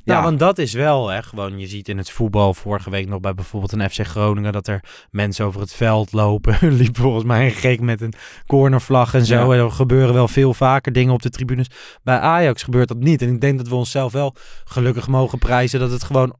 [0.04, 3.08] Ja, ja, want dat is wel hè, gewoon, je ziet in het voetbal vorige week
[3.08, 6.58] nog bij bijvoorbeeld een FC Groningen dat er mensen over het veld lopen.
[6.76, 8.12] Liep volgens mij een gek met een
[8.46, 9.52] cornervlag en zo.
[9.52, 11.66] En er gebeuren wel veel vaker dingen op de tribunes.
[12.02, 13.22] Bij Ajax gebeurt dat niet.
[13.22, 16.36] En ik denk dat we onszelf wel gelukkig mogen prijzen dat het gewoon...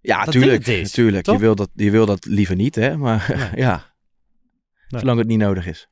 [0.00, 0.66] ja, dat tuurlijk.
[0.66, 1.26] is, tuurlijk.
[1.26, 2.96] Je wil, dat, je wil dat liever niet, hè?
[2.96, 3.92] Maar ja,
[4.88, 5.00] Nee.
[5.00, 5.88] zolang het niet nodig is.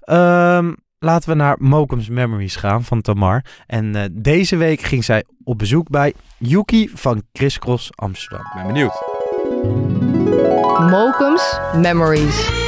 [0.00, 3.44] Ehm, laten we naar Mokum's Memories gaan van Tamar.
[3.66, 8.46] En eh, deze week ging zij op bezoek bij Yuki van Chris Cross Amsterdam.
[8.46, 9.02] Ik ben benieuwd.
[10.90, 12.67] Mokum's Memories.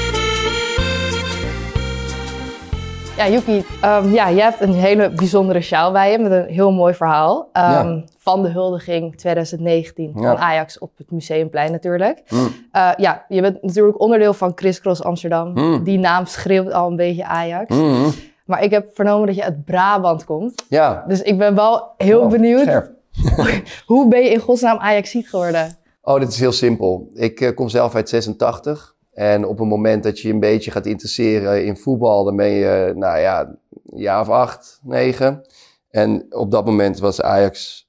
[3.21, 6.73] Ja, Yuki, ehm, ja, jij hebt een hele bijzondere sjaal bij je met een heel
[6.73, 7.49] mooi verhaal.
[7.53, 10.23] Ehm, Van de huldiging 2019 Ja.
[10.23, 12.23] van Ajax op het Museumplein natuurlijk.
[12.29, 12.49] Mm.
[12.73, 15.53] Eh, ja, je bent natuurlijk onderdeel van Chris Cross Amsterdam.
[15.55, 15.85] Mm.
[15.85, 17.77] Die naam schreeuwt al een beetje Ajax.
[17.77, 18.09] Mhm.
[18.45, 20.65] Maar ik heb vernomen dat je uit Brabant komt.
[20.69, 21.05] Ja.
[21.07, 22.91] Dus ik ben wel heel benieuwd.
[23.87, 25.77] Hoe ben je in godsnaam Ajaxiet geworden?
[26.03, 27.11] Oh, dit is heel simpel.
[27.15, 28.95] Ik eh, kom zelf uit 86.
[29.21, 32.49] En op het moment dat je je een beetje gaat interesseren in voetbal, dan ben
[32.49, 35.47] je, nou ja, een jaar of acht, negen.
[35.91, 37.87] En op dat moment was Ajax,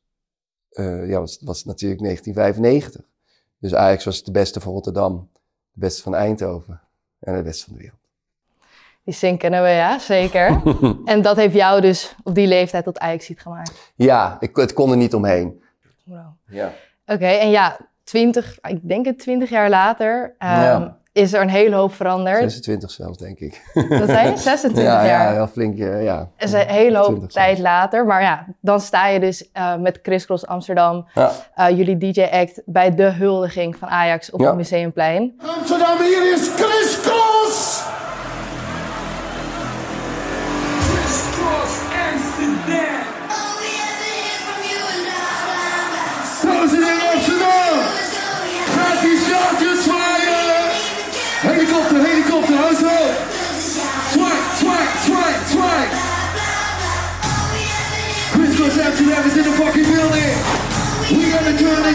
[0.69, 3.05] eh, ja, was, was natuurlijk 1995.
[3.59, 5.29] Dus Ajax was de beste van Rotterdam,
[5.71, 6.81] de beste van Eindhoven
[7.19, 7.99] en de beste van de wereld.
[9.03, 10.61] Die zin kennen we, ja, zeker.
[11.05, 13.91] en dat heeft jou dus op die leeftijd tot Ajaxiet gemaakt.
[13.95, 15.63] Ja, ik, het kon er niet omheen.
[16.03, 16.27] Wow.
[16.45, 16.73] Ja.
[17.05, 20.99] Oké, en ja, 20, ik denk het 20 jaar later, ehm, Ja.
[21.13, 22.37] Is er een hele hoop veranderd.
[22.39, 23.61] 26 zelfs, denk ik.
[23.73, 24.37] Dat zei je?
[24.51, 25.27] 26 ja, jaar.
[25.27, 26.17] ja, heel flink, ja.
[26.37, 27.61] Dat is een hele hoop 20 tijd zelfs.
[27.61, 28.05] later.
[28.05, 31.31] Maar ja, dan sta je dus eh, met Chris Cross Amsterdam, Ja.
[31.55, 34.47] eh, jullie DJ-act, bij de huldiging van Ajax op Ja.
[34.47, 35.33] het Museumplein.
[35.57, 36.95] Amsterdam, hier is Chris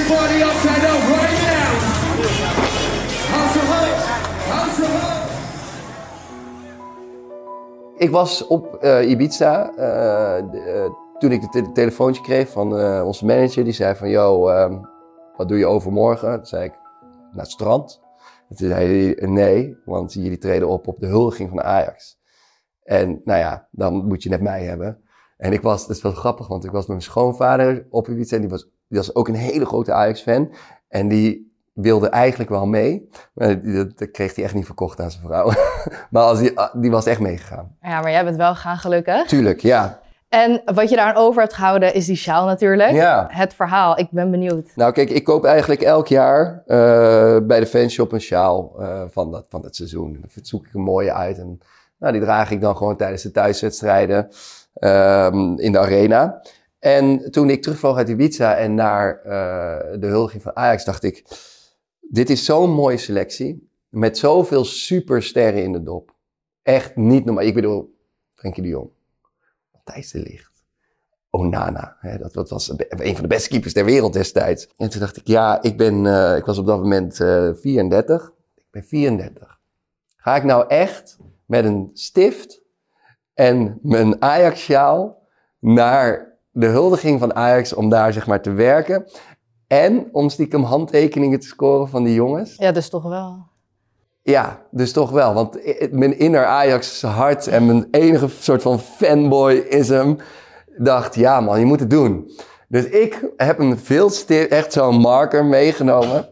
[0.08, 1.68] party upside down right now!
[3.32, 3.98] Hou zo hoog!
[4.50, 5.24] Hou zo hoog!
[7.98, 13.24] Ik was op eh, Ibiza eh, toen ik het te- telefoontje kreeg van eh, onze
[13.24, 13.64] manager.
[13.64, 14.78] Die zei van, yo, ehm,
[15.36, 16.36] wat doe je overmorgen?
[16.36, 16.72] Toen zei ik,
[17.32, 18.00] naar het strand.
[18.48, 22.18] En toen zei hij, nee, want jullie treden op op de huldiging van Ajax.
[22.82, 25.00] En nou ja, dan moet je net mij hebben.
[25.36, 28.34] En ik was, dat is wel grappig, want ik was met mijn schoonvader op Ibiza.
[28.34, 30.54] En die was, die was ook een hele grote Ajax-fan.
[30.88, 33.08] En die wilde eigenlijk wel mee.
[33.34, 35.52] Maar dat, kreeg hij echt niet verkocht aan zijn vrouw.
[36.10, 37.76] maar als die, die was echt meegegaan.
[37.82, 39.26] Ja, maar jij bent wel gegaan gelukkig.
[39.26, 40.00] Tuurlijk, ja.
[40.28, 42.90] En wat je daar aan over hebt gehouden is die sjaal natuurlijk.
[42.90, 43.26] Ja.
[43.30, 44.70] Het verhaal, ik ben benieuwd.
[44.74, 49.30] Nou kijk, ik koop eigenlijk elk jaar eh, bij de fanshop een sjaal eh, van,
[49.30, 50.12] dat, van dat seizoen.
[50.20, 51.60] Dan zoek ik een mooie uit en
[51.98, 54.28] nou, die draag ik dan gewoon tijdens de thuiswedstrijden
[54.74, 56.42] ehm, in de arena.
[56.86, 61.24] En toen ik terugvloog uit Ibiza en naar eh, de huldiging van Ajax, dacht ik...
[62.00, 66.14] Dit is zo'n mooie selectie, met zoveel supersterren in de dop.
[66.62, 67.44] Echt niet normaal.
[67.44, 67.94] Ik bedoel,
[68.34, 68.90] Frenkie de Jong,
[69.84, 70.64] Thijs de Ligt,
[71.30, 71.96] Onana.
[72.00, 74.68] Hè, dat, dat was een van de beste keepers ter wereld destijds.
[74.76, 78.32] En toen dacht ik, ja, ik, ben, eh, ik was op dat moment eh 34.
[78.54, 79.58] Ik ben 34.
[80.16, 82.62] Ga ik nou echt met een stift
[83.34, 85.22] en mijn Ajax-sjaal
[85.58, 89.04] naar de huldiging van Ajax om daar zeg maar te werken.
[89.66, 92.56] En om stiekem handtekeningen te scoren van die jongens.
[92.56, 93.46] Ja, dus toch wel.
[94.22, 95.34] Ja, dus toch wel.
[95.34, 95.58] Want
[95.90, 100.14] mijn inner Ajax hart en mijn enige soort van fanboyism
[100.76, 102.30] dacht, ja man, je moet het doen.
[102.68, 106.28] Dus ik heb een veel echt zo'n marker meegenomen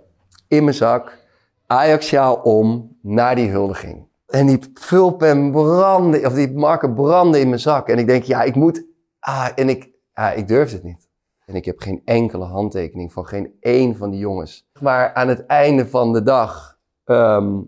[0.48, 1.18] in mijn zak.
[1.66, 4.06] Ajax-sjaal om naar die huldiging.
[4.26, 7.88] En die vulpen brandde, of die marker brandde in mijn zak.
[7.88, 8.84] En ik denk, ja, ik moet...
[9.20, 11.08] Ah, en ik, ah, ik durfde het niet.
[11.46, 14.68] En ik heb geen enkele handtekening van geen één van die jongens.
[14.80, 16.78] Maar aan het einde van de dag...
[17.04, 17.60] ehm,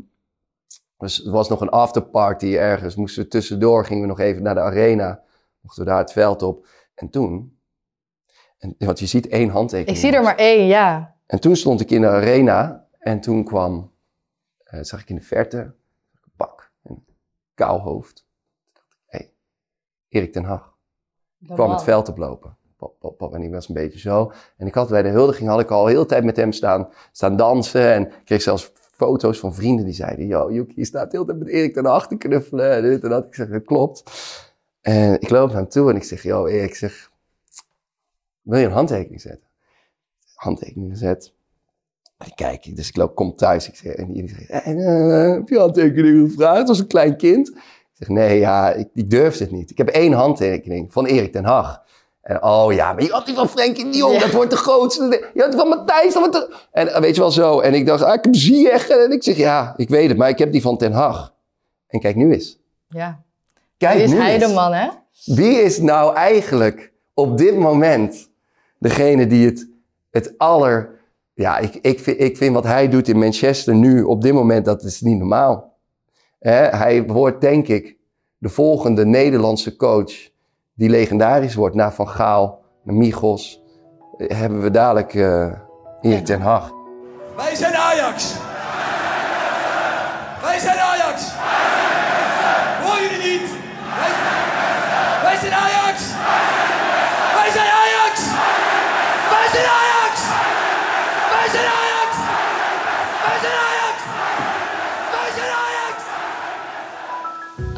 [0.99, 2.97] dus er was nog een afterparty ergens.
[2.97, 5.23] Moesten we tussendoor, gingen we nog even naar de arena.
[5.61, 6.67] Mochten we daar het veld op.
[6.95, 7.59] En toen...
[8.59, 9.97] En, want je ziet één handtekening.
[9.97, 11.17] Ik zie er maar één, ja.
[11.27, 13.93] En toen stond ik in de arena En toen kwam,
[14.65, 17.05] eh, zag ik in de verte, een pak, een
[17.55, 18.27] kaal hoofd.
[19.07, 19.33] Hé, hey,
[20.09, 20.76] Erik ten Hag
[21.55, 22.57] kwam het veld oplopen.
[22.77, 23.35] Pop, pop, pop.
[23.35, 24.33] En ik was een beetje zo.
[24.57, 26.89] En ik had bij de huldiging had ik al heel de tijd met hem staan,
[27.13, 27.93] staan dansen.
[27.93, 30.27] En kreeg zelfs foto's van vrienden die zeiden...
[30.27, 32.71] Yo, Yuki, je staat de hele tijd met Erik ten Hag te knuffelen.
[32.73, 33.25] En dit en dat.
[33.25, 34.03] Ik zeg, dat klopt.
[34.81, 36.23] En ik loop naar hem toe en ik zeg...
[36.23, 37.11] Yo, Erik, ik zeg...
[38.43, 39.49] Wil je een handtekening zetten?
[40.35, 41.35] Handtekening gezet.
[42.19, 43.69] En ik kijk, dus ik loop, kom thuis.
[43.69, 47.53] Ik zeg, en iedereen zegt, en, eh, heb je handtekening gevraagd als een klein kind?
[47.99, 49.71] Zeg, nee, ja, ik, ik durfde het niet.
[49.71, 51.83] Ik heb één handtekening van Erik ten Hag.
[52.23, 54.21] En oh ja, maar je had die van Frenkie de Jong, Ja.
[54.21, 55.29] dat wordt de grootste.
[55.35, 56.57] Je had die van Matthijs, dat wordt de...
[56.73, 57.61] En eh, weet je wel zo.
[57.61, 58.89] En ik dacht, ah, ik heb Ziyech.
[58.89, 61.35] En ik zeg, ja, ik weet het, maar ik heb die van ten Hag.
[61.89, 62.59] En kijk nu eens.
[62.89, 63.23] Ja.
[63.77, 64.47] Kijk Wie is nu hij eens.
[64.47, 64.89] de man, hè?
[65.25, 68.29] Wie is nou eigenlijk op dit moment
[68.79, 69.69] degene die het,
[70.11, 70.95] het aller...
[71.35, 74.65] Ja, ik, ik, vind, ik vind wat hij doet in Manchester nu op dit moment,
[74.65, 75.76] dat is niet normaal.
[76.53, 77.97] Hij wordt denk ik
[78.39, 80.13] de volgende Nederlandse coach
[80.75, 81.75] die legendarisch wordt.
[81.75, 83.63] Na Van Gaal, naar Michels,
[84.19, 85.53] eh, hebben we dadelijk eh
[86.01, 86.73] Erik ten Hag.
[87.37, 88.35] Wij zijn Ajax.
[90.43, 91.33] Wij zijn Ajax.
[92.83, 93.51] Hoor jullie niet?
[93.99, 94.13] Wij,
[95.23, 95.97] wij zijn Ajax.
[97.39, 98.15] Wij zijn Ajax.
[99.33, 100.15] Wij zijn Ajax.
[101.33, 102.11] Wij zijn Ajax.
[103.25, 103.99] Wij zijn Ajax.
[105.15, 105.99] Wij zijn Ajax.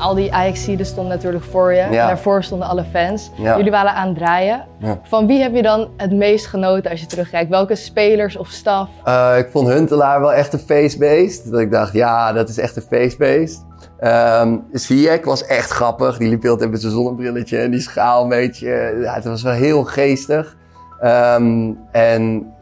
[0.08, 1.86] Al die Ajaxiden stonden natuurlijk voor je.
[1.90, 3.30] Daarvoor stonden alle fans.
[3.36, 4.64] Jullie waren aan het draaien.
[5.02, 7.50] Van wie heb je dan het meest genoten als je terugkijkt?
[7.50, 8.88] Welke spelers of staf?
[9.04, 11.50] Eh, ik vond Huntelaar wel echt een feestbeest.
[11.50, 13.66] Dat ik dacht, ja, dat is echt een feestbeest.
[13.98, 16.18] Ehm Ziyech was echt grappig.
[16.18, 18.98] Die liep heel de tijd met zijn zonnebrilletje en die schaal een beetje.
[19.02, 20.56] Ja, het was wel heel geestig.
[21.00, 22.52] Ehm, en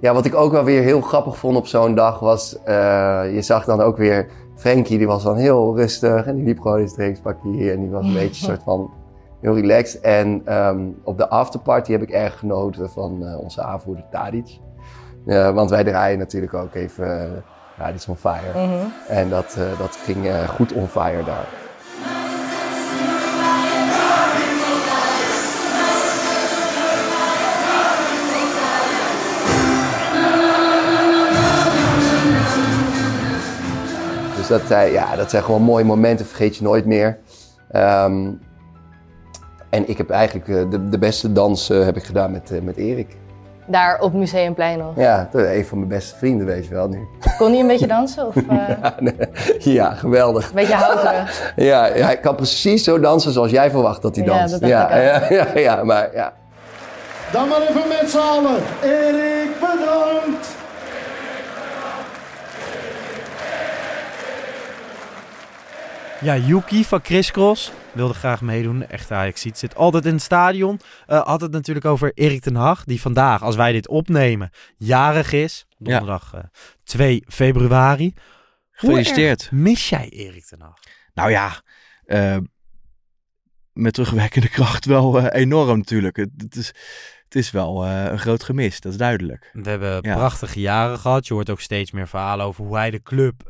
[0.00, 2.56] ja, wat ik ook wel weer heel grappig vond op zo'n dag was...
[2.64, 4.28] eh, je zag dan ook weer
[4.62, 6.26] Frenkie, die was dan heel rustig.
[6.26, 7.72] En die liep gewoon in zijn trainingspakje hier.
[7.72, 8.90] En die was een beetje een soort van
[9.40, 10.00] heel relaxed.
[10.00, 14.58] En ehm, op de afterparty heb ik erg genoten van eh, onze aanvoerder Tadic.
[15.26, 17.38] Ja, want wij draaien natuurlijk ook even uh,
[17.76, 18.66] Radis on Fire.
[18.66, 18.86] Mhm.
[19.08, 21.46] En dat, uh, dat ging uh, goed on fire daar.
[34.48, 37.18] Dus dat, uh, ja, dat zijn gewoon mooie momenten, vergeet je nooit meer.
[37.76, 38.40] Um,
[39.70, 42.60] en ik heb eigenlijk uh, de, de beste dans uh, heb ik gedaan met, uh,
[42.60, 43.16] met Erik.
[43.66, 44.96] Daar op Museumplein nog?
[44.96, 47.06] Ja, een van mijn beste vrienden, weet je wel nu.
[47.38, 48.26] Kon hij een beetje dansen?
[48.26, 49.14] Of, ja, nee.
[49.58, 50.48] ja, geweldig.
[50.48, 51.52] Een beetje houterig.
[51.70, 54.54] ja, hij kan precies zo dansen zoals jij verwacht dat hij danst.
[54.54, 56.32] Ja, dat ja, ja, ja, ja, maar ja.
[57.32, 58.62] Dan maar even met z'n allen.
[58.82, 60.61] Erik, bedankt.
[66.22, 68.86] Ja, Yuki van Chris Cross wilde graag meedoen.
[68.86, 70.80] Echte ajax zit altijd in het stadion.
[71.08, 75.32] Uh, had het natuurlijk over Erik ten Hag, die vandaag, als wij dit opnemen, jarig
[75.32, 75.66] is.
[75.78, 76.38] Donderdag ja.
[76.38, 76.44] uh,
[76.84, 78.14] 2 februari.
[78.70, 79.48] Gefeliciteerd.
[79.52, 80.78] mis jij Erik ten Hag?
[81.14, 81.62] Nou ja,
[82.06, 82.36] uh,
[83.72, 86.16] met terugwerkende kracht wel enorm natuurlijk.
[86.16, 86.66] Het, het, is,
[87.24, 89.50] het is wel een groot gemis, dat is duidelijk.
[89.52, 90.14] We hebben ja.
[90.14, 91.26] prachtige jaren gehad.
[91.26, 93.42] Je hoort ook steeds meer verhalen over hoe hij de club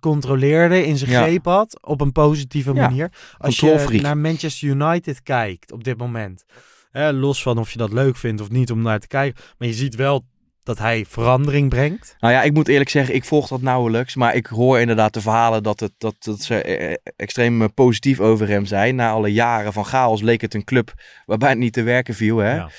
[0.00, 1.22] controleerde, in zijn ja.
[1.22, 2.80] greep had, op een positieve ja.
[2.80, 3.12] manier.
[3.38, 6.44] Als je naar Manchester United kijkt op dit moment,
[6.90, 9.68] hè, los van of je dat leuk vindt of niet om naar te kijken, maar
[9.68, 10.24] je ziet wel
[10.62, 12.16] dat hij verandering brengt.
[12.18, 15.20] Nou ja, ik moet eerlijk zeggen, ik volg dat nauwelijks, maar ik hoor inderdaad de
[15.20, 18.94] verhalen dat, het, dat, dat ze extreem positief over hem zijn.
[18.94, 20.92] Na alle jaren van chaos leek het een club
[21.26, 22.54] waarbij het niet te werken viel, hè.
[22.54, 22.70] Ja.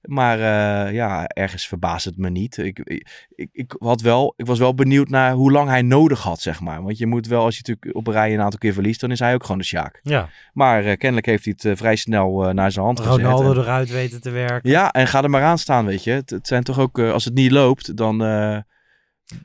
[0.00, 2.56] Maar uh, ja, ergens verbaast het me niet.
[2.56, 6.40] Ik, ik, ik, had wel, ik was wel benieuwd naar hoe lang hij nodig had,
[6.40, 6.82] zeg maar.
[6.82, 9.10] Want je moet wel, als je natuurlijk op een rij een aantal keer verliest, dan
[9.10, 10.00] is hij ook gewoon de Sjaak.
[10.02, 10.28] Ja.
[10.52, 13.38] Maar uh, kennelijk heeft hij het uh, vrij snel naar zijn hand Ronaldo gezet.
[13.38, 14.70] Ronaldo eruit weten te werken.
[14.70, 16.10] Ja, en ga er maar aan staan, weet je.
[16.10, 18.18] Het, het zijn toch ook, als het niet loopt, dan...
[18.18, 18.64] dan...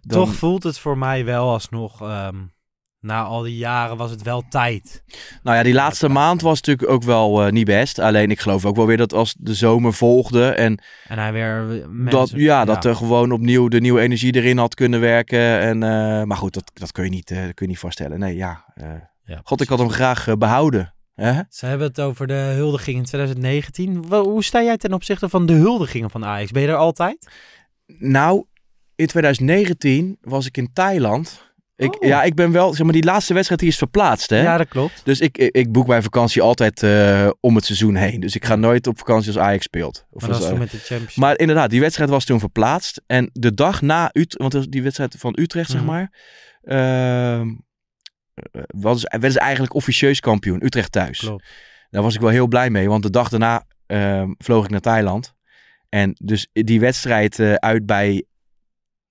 [0.08, 2.02] Toch voelt het voor mij wel alsnog...
[2.02, 2.54] Um
[3.06, 5.04] na al die jaren was het wel tijd.
[5.44, 8.00] Nou ja, die laatste maand was natuurlijk ook wel uh, niet best.
[8.00, 10.82] Alleen ik geloof ook wel weer dat als de zomer volgde en...
[11.08, 11.64] En hij weer...
[11.90, 15.60] Mensen, dat, ja, ja, dat er gewoon opnieuw de nieuwe energie erin had kunnen werken.
[15.60, 18.20] En, uh, maar goed, dat, dat, kun je niet, uh, dat kun je niet vaststellen.
[18.20, 18.66] Nee, ja.
[19.26, 20.94] ja God, ik had hem graag behouden.
[21.16, 21.42] Hè?
[21.50, 24.06] Ze hebben het over de huldiging in 2019.
[24.10, 26.52] Hoe sta jij ten opzichte van de huldigingen van Ajax?
[26.52, 27.28] Ben je er altijd?
[27.86, 28.46] Nou,
[28.96, 31.45] in 2019 was ik in Thailand
[31.78, 32.08] Ik, Oh.
[32.08, 34.42] Ja, ik ben wel, zeg maar, die laatste wedstrijd die is verplaatst, hè?
[34.42, 35.02] Ja, dat klopt.
[35.06, 38.20] Dus ik, ik, ik boek mijn vakantie altijd eh, om het seizoen heen.
[38.20, 40.06] Dus ik ga nooit op vakantie als Ajax speelt.
[40.12, 43.02] Of Maar als, eh, met de Champions maar inderdaad, die wedstrijd was toen verplaatst.
[43.08, 45.90] En de dag na Utrecht, want die wedstrijd van Utrecht, zeg Mhm.
[45.90, 46.12] maar.
[46.62, 47.42] eh,
[48.68, 50.66] was, werden ze eigenlijk officieus kampioen.
[50.66, 51.20] Utrecht thuis.
[51.20, 51.44] Klopt.
[51.90, 54.80] Daar was ik wel heel blij mee, want de dag daarna ehm, vloog ik naar
[54.80, 55.34] Thailand.
[55.90, 58.24] En dus die wedstrijd uit bij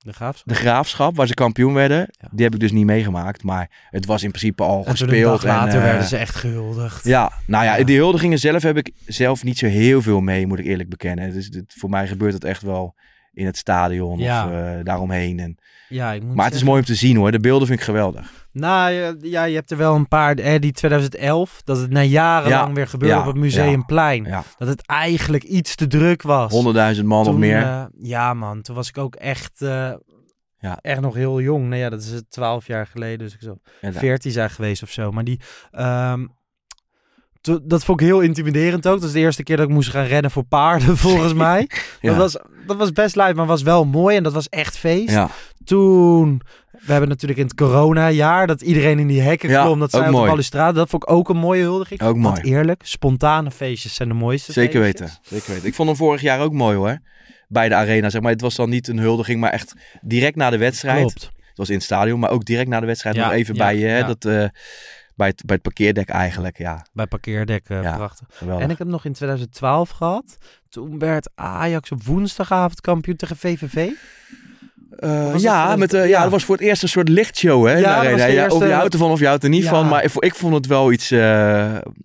[0.05, 0.49] De Graafschap.
[0.49, 2.29] de Graafschap, waar ze kampioen werden, Ja.
[2.31, 3.43] die heb ik dus niet meegemaakt.
[3.43, 5.43] Maar het was in principe al En toen gespeeld.
[5.43, 7.05] dag later en, eh, werden ze echt gehuldigd.
[7.05, 7.85] Ja, nou ja, Ja.
[7.85, 11.33] die huldigingen zelf heb ik zelf niet zo heel veel mee, moet ik eerlijk bekennen.
[11.33, 12.95] Dus dit, voor mij gebeurt het echt wel
[13.35, 14.45] in het stadion Ja.
[14.47, 15.39] of eh, daaromheen.
[15.39, 15.57] En,
[15.89, 17.85] Ja, ik moet maar het is mooi om te zien hoor, de beelden vind ik
[17.85, 18.33] geweldig.
[18.53, 20.35] Nou ja, je hebt er wel een paar.
[20.37, 24.25] Eh, die 2011, dat het na jarenlang Ja, weer gebeurde ja, op het Museumplein.
[24.25, 26.53] Ja, Dat het eigenlijk iets te druk was.
[26.53, 27.63] honderdduizend man of meer.
[27.63, 29.53] eh, ja man, toen was ik ook echt,
[30.59, 30.79] Ja.
[30.81, 31.69] echt nog heel jong.
[31.69, 33.19] Nou ja, dat is het 12 jaar geleden.
[33.19, 35.11] Dus ik zo Ja, daar- 14 zijn geweest of zo.
[35.13, 35.41] Maar die,
[37.41, 38.95] to- dat vond ik heel intimiderend ook.
[39.01, 41.71] Dat is de eerste keer dat ik moest gaan rennen voor paarden, volgens mij.
[42.01, 42.09] Ja.
[42.09, 42.37] Dat, was,
[42.67, 44.17] dat was best luid, maar was wel mooi.
[44.17, 45.11] En dat was echt feest.
[45.11, 45.29] ja.
[45.65, 46.41] Toen,
[46.71, 49.79] we hebben natuurlijk in het corona-jaar dat iedereen in die hekken Ja, klom.
[49.79, 50.73] Dat zij op de balustrade.
[50.79, 52.01] Dat vond ik ook een mooie huldiging.
[52.03, 52.41] Ook Want mooi.
[52.57, 55.01] eerlijk, spontane feestjes zijn de mooiste Zeker feestjes.
[55.11, 55.69] weten, zeker weten.
[55.69, 56.99] Ik vond hem vorig jaar ook mooi hoor.
[57.49, 58.33] Bij de arena, zeg maar.
[58.33, 60.99] Het was dan niet een huldiging, maar echt direct na de wedstrijd.
[61.01, 61.23] Klopt.
[61.23, 63.77] Het was in het stadion, maar ook direct na de wedstrijd Ja, nog even bij
[63.79, 64.45] je, hè, dat, eh,
[65.17, 66.59] bij, het, bij het parkeerdek eigenlijk.
[66.59, 67.97] Ja, Bij parkeerdek, eh, Ja.
[67.97, 68.27] prachtig.
[68.31, 68.65] geweldig.
[68.65, 70.37] En ik heb nog in 2012 gehad.
[70.69, 73.75] Toen werd Ajax op woensdagavond kampioen tegen VVV.
[74.99, 75.79] Eh, het ja, 2000?
[75.79, 76.23] met, eh, ja, Ja.
[76.23, 77.73] dat was voor het eerst een soort lichtshow, hè?
[77.73, 79.89] Ja, de Ja, Of je houdt ervan of je houdt er niet van.
[79.89, 81.13] Maar ik, ik vond het wel iets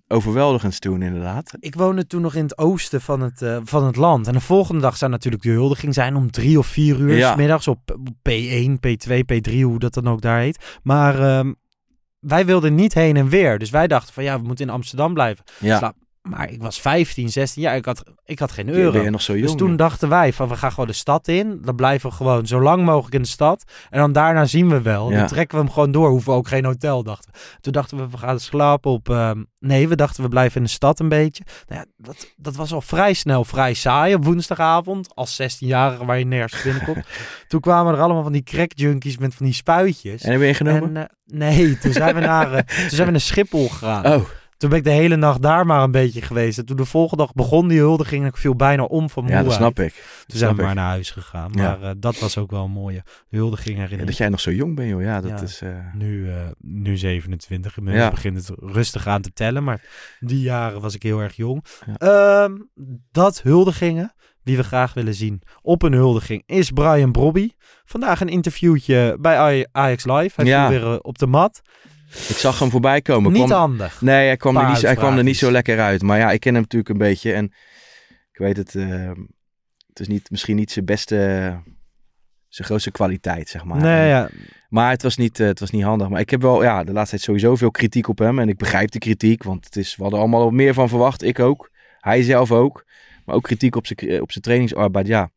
[0.08, 1.52] overweldigends toen, inderdaad.
[1.60, 4.26] Ik woonde toen nog in het oosten van het, van het land.
[4.26, 7.16] En de volgende dag zou natuurlijk de huldiging zijn om drie of vier uur.
[7.16, 7.32] Ja.
[7.32, 10.78] s middags op op P1, P2, P3, hoe dat dan ook daar heet.
[10.82, 11.52] Maar ehm,
[12.20, 13.58] wij wilden niet heen en weer.
[13.58, 15.44] Dus wij dachten van ja, we moeten in Amsterdam blijven.
[15.58, 17.76] Ja, Maar ik was 15, 16 jaar.
[17.76, 19.10] Ik had, ik had geen euro.
[19.10, 19.46] nog zo jong.
[19.46, 21.60] Dus toen dachten wij van we gaan gewoon de stad in.
[21.62, 23.64] Dan blijven we gewoon zo lang mogelijk in de stad.
[23.90, 25.10] En dan daarna zien we wel.
[25.10, 25.18] Ja.
[25.18, 26.08] Dan trekken we hem gewoon door.
[26.08, 27.38] Hoeven we ook geen hotel, dachten we.
[27.60, 29.08] Toen dachten we we gaan slapen op...
[29.08, 31.44] ehm, nee, we dachten we blijven in de stad een beetje.
[31.66, 35.14] Nou ja, dat, dat was al vrij snel vrij saai op woensdagavond.
[35.14, 37.06] Als 16-jarige waar je nergens binnenkomt.
[37.48, 40.22] toen kwamen er allemaal van die crack junkies met van die spuitjes.
[40.22, 40.96] En heb je ingenomen?
[40.96, 44.06] En, eh, nee, toen zijn we naar, eh, toen zijn we naar Schiphol gegaan.
[44.06, 44.24] oh,
[44.60, 46.58] Toen ben ik de hele nacht daar maar een beetje geweest.
[46.58, 49.28] En toen de volgende dag begon die huldiging en ik viel bijna om van ja,
[49.30, 49.60] dat moeheid.
[49.60, 50.24] snap ik.
[50.26, 51.50] Toen zijn we maar naar huis gegaan.
[51.54, 51.62] Ja.
[51.62, 54.08] Maar eh, dat was ook wel een mooie huldiging Ja, herinnering.
[54.08, 55.02] dat jij nog zo jong bent, joh.
[55.02, 55.40] Ja, dat Ja.
[55.42, 55.60] is...
[55.60, 57.76] eh, Nu, eh, nu 27.
[57.76, 58.10] Inmiddels Ja.
[58.10, 59.64] begint het rustig aan te tellen.
[59.64, 59.80] Maar
[60.20, 61.64] die jaren was ik heel erg jong.
[61.96, 62.52] Ehm,
[63.12, 67.50] dat huldigingen die we graag willen zien op een huldiging is Brian Brobby.
[67.84, 70.42] Vandaag een interviewtje bij Aj- Ajax Live.
[70.42, 71.60] Hij viel weer op de mat.
[72.28, 73.32] Ik zag hem voorbij komen.
[73.32, 74.00] Niet Kwam- handig.
[74.00, 76.02] Nee, hij kwam, er niet, hij kwam er niet zo lekker uit.
[76.02, 77.32] Maar ja, ik ken hem natuurlijk een beetje.
[77.32, 77.44] En
[78.32, 79.10] ik weet het, eh,
[79.88, 81.16] het is niet, misschien niet zijn beste,
[82.48, 83.80] zijn grootste kwaliteit, zeg maar.
[83.80, 84.28] nee, ja.
[84.68, 86.08] Maar het was, niet, eh, het was niet handig.
[86.08, 88.38] Maar ik heb wel ja, de laatste tijd sowieso veel kritiek op hem.
[88.38, 91.22] En ik begrijp de kritiek, want het is, we hadden allemaal wat meer van verwacht.
[91.22, 91.70] Ik ook.
[92.00, 92.84] Hij zelf ook.
[93.24, 95.06] Maar ook kritiek op zijn, op zijn trainingsarbeid.
[95.06, 95.30] Ja,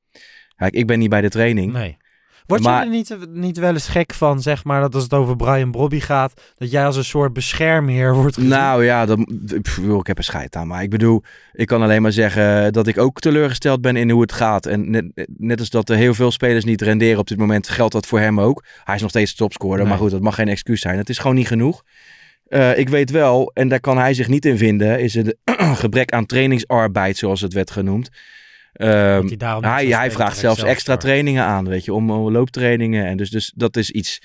[0.56, 1.72] Kijk, ik ben niet bij de training.
[1.74, 1.98] Nee.
[2.46, 5.36] Word je er niet, niet wel eens gek van, zeg maar, dat als het over
[5.36, 8.50] Brian Brobby gaat, dat jij als een soort beschermheer wordt gezien?
[8.50, 9.20] Nou ja, dat,
[9.62, 10.68] pff, ik heb er scheid aan.
[10.68, 11.24] Maar ik bedoel,
[11.54, 14.66] ik kan alleen maar zeggen dat ik ook teleurgesteld ben in hoe het gaat.
[14.66, 15.06] En net,
[15.38, 18.20] net als dat er heel veel spelers niet renderen op dit moment, geldt dat voor
[18.20, 18.64] hem ook.
[18.84, 19.88] Hij is nog steeds topscorer, Nee.
[19.88, 20.98] maar goed, dat mag geen excuus zijn.
[20.98, 21.84] Het is gewoon niet genoeg.
[22.48, 25.36] Eh, ik weet wel, en daar kan hij zich niet in vinden, is het
[25.84, 28.10] gebrek aan trainingsarbeid, zoals het werd genoemd.
[28.74, 29.28] Ehm,
[29.64, 33.06] hij hij, vraagt zelfs extra trainingen aan, weet je, om, om looptrainingen.
[33.06, 34.22] En dus, dus dat is iets.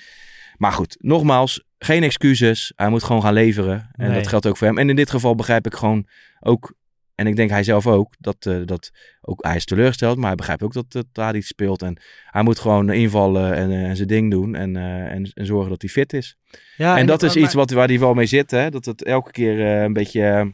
[0.57, 2.71] Maar goed, nogmaals, geen excuses.
[2.75, 3.89] Hij moet gewoon gaan leveren.
[3.91, 4.17] En Nee.
[4.17, 4.77] dat geldt ook voor hem.
[4.77, 6.07] En in dit geval begrijp ik gewoon
[6.39, 6.73] ook,
[7.15, 8.89] en ik denk hij zelf ook, dat, eh, dat
[9.21, 11.81] ook, hij is teleurgesteld, maar hij begrijpt ook dat, dat daar iets speelt.
[11.81, 15.45] En hij moet gewoon invallen en, eh, en zijn ding doen en, eh, en, en
[15.45, 16.37] zorgen dat hij fit is.
[16.77, 18.69] Ja, en dat maar- is iets wat, waar hij wel mee zit, hè?
[18.69, 20.53] dat het elke keer een beetje,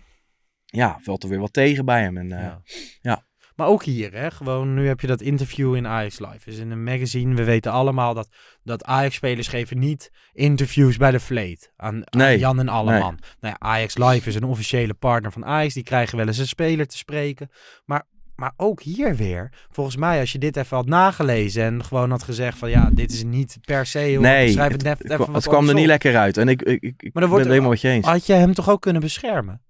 [0.66, 2.18] ja, valt er weer wat tegen bij hem.
[2.18, 2.62] En, Ja.
[3.02, 3.26] ja.
[3.56, 6.40] Maar ook hier, hè, gewoon nu heb je dat interview in Ajax Live.
[6.46, 8.30] Dus in een magazine, we weten allemaal dat,
[8.64, 11.72] dat Ajax-spelers geven niet interviews bij de Vleet.
[11.78, 13.20] Aan, aan Nee, Jan en Alleman.
[13.40, 15.74] Nou ja, Ajax Live is een officiële partner van Ajax.
[15.74, 17.50] Die krijgen wel eens een speler te spreken.
[17.86, 18.04] Maar,
[18.36, 22.24] maar ook hier weer, volgens mij als je dit even had nagelezen en gewoon had
[22.24, 23.98] gezegd van ja, dit is niet per se...
[24.00, 26.38] heel- Nee, schrijf het, net even kwam- wat het kwam er niet lekker uit.
[26.38, 28.06] En ik, ik, ik, Maar dan wordt ben het helemaal met je eens.
[28.06, 29.62] Had je hem toch ook kunnen beschermen?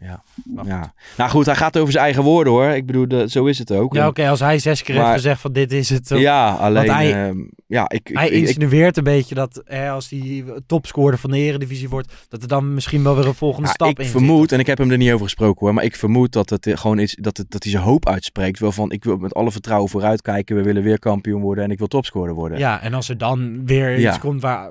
[0.00, 0.22] Ja.
[0.44, 0.92] Maar ja.
[1.16, 2.64] Nou goed, hij gaat over zijn eigen woorden hoor.
[2.68, 3.94] Ik bedoel, de, zo is het ook.
[3.94, 6.08] Ja, oké, als hij zes keer heeft gezegd van dit is het.
[6.08, 6.90] ja, alleen...
[6.90, 10.44] Hij, ehm, ja, ik, ik, hij ik- ik- insinueert een beetje dat hè, als hij
[10.66, 13.88] topscorer van de Eredivisie wordt, dat er dan misschien wel weer een volgende Ja, stap
[13.88, 14.12] ik in zit.
[14.12, 16.68] vermoed, en ik heb hem er niet over gesproken hoor, maar ik vermoed dat het
[16.74, 18.58] gewoon is dat, het, dat hij zijn hoop uitspreekt.
[18.58, 21.78] Wel van, ik wil met alle vertrouwen vooruitkijken, we willen weer kampioen worden en ik
[21.78, 22.58] wil topscorer worden.
[22.58, 24.08] Ja, en als er dan weer Ja.
[24.08, 24.70] iets komt waar...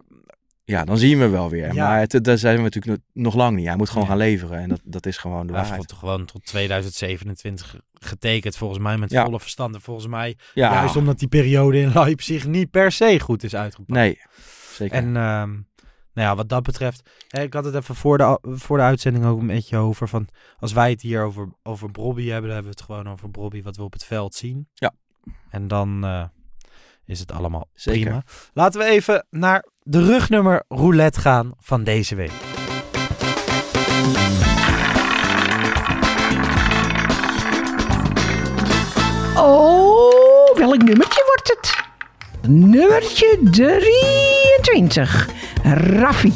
[0.70, 1.74] Ja, dan zien we wel weer.
[1.74, 1.88] Ja.
[1.88, 3.68] Maar het, daar zijn we natuurlijk nog- lang niet.
[3.68, 5.78] Hij moet gewoon gaan leveren en dat, dat is gewoon de Hij waarheid.
[5.78, 9.24] wordt gewoon tot 2027 getekend, volgens mij met Ja.
[9.24, 9.76] volle verstand.
[9.76, 10.74] En volgens mij, Ja.
[10.74, 13.92] juist omdat die periode in Leipzig niet per se goed is uitgepakt.
[13.92, 14.20] Nee,
[14.74, 14.96] zeker.
[14.98, 15.50] En ehm,
[16.14, 19.26] nou ja, wat dat betreft, hè, ik had het even voor de, voor de uitzending
[19.26, 20.28] ook een beetje over van,
[20.60, 23.62] als wij het hier over, over Brobby hebben, dan hebben we het gewoon over Brobby
[23.64, 24.68] wat we op het veld zien.
[24.74, 24.94] Ja.
[25.50, 26.24] En dan eh,
[27.10, 28.02] is het allemaal Zeker.
[28.02, 28.24] prima.
[28.54, 32.32] Laten we even naar de rugnummer roulette gaan van deze week.
[39.36, 41.78] Oh, welk nummertje wordt het?
[42.52, 45.30] Nummertje 23.
[45.64, 46.34] Raffi.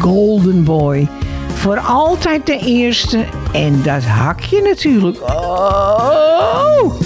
[0.00, 1.08] Golden Boy.
[1.54, 3.24] Voor altijd de eerste.
[3.52, 5.20] En dat hakje natuurlijk.
[5.22, 7.00] Oh!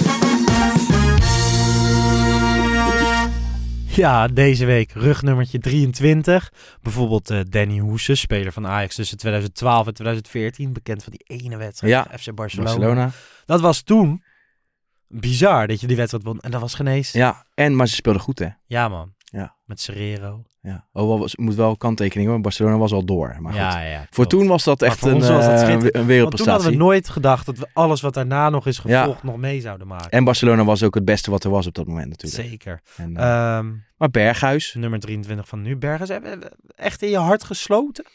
[3.95, 6.51] Ja, deze week rugnummertje 23.
[6.81, 10.73] Bijvoorbeeld eh, Danny Hoesen, speler van Ajax tussen 2012 en 2014.
[10.73, 12.69] Bekend van die ene wedstrijd Ja, FC Barcelona.
[12.69, 13.11] Barcelona.
[13.45, 14.23] Dat was toen
[15.07, 16.39] bizar dat je die wedstrijd won.
[16.39, 17.11] En dat was genees.
[17.11, 18.47] Ja, en, maar ze speelden goed hè.
[18.65, 19.13] Ja, man.
[19.73, 20.43] Met Serrero.
[20.61, 20.87] Ja.
[20.91, 22.41] Oh, wel, was, moet wel kanttekening hoor.
[22.41, 23.35] Barcelona was al door.
[23.39, 23.61] Maar goed.
[23.61, 26.51] Ja, ja, voor toen was dat echt een, was dat eh, een Want toen wereldprestatie.
[26.53, 29.87] hadden we nooit gedacht dat we alles wat daarna nog is gevolgd nog mee zouden
[29.87, 30.09] maken.
[30.09, 32.49] En Barcelona was ook het beste wat er was op dat moment natuurlijk.
[32.49, 32.81] Zeker.
[32.97, 34.73] En, eh, Ehm, maar Berghuis.
[34.73, 35.77] nummer 23 van nu.
[35.79, 38.05] We echt in je hart gesloten?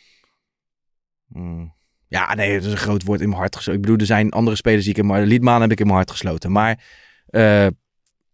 [1.27, 1.75] Mm.
[2.07, 3.81] Ja, nee, dat is een groot woord in mijn hart gesloten.
[3.81, 5.25] Ik bedoel, er zijn andere spelers die ik in mijn...
[5.27, 6.53] Liedmaan heb ik in mijn hart gesloten.
[6.53, 6.85] Maar
[7.27, 7.67] eh,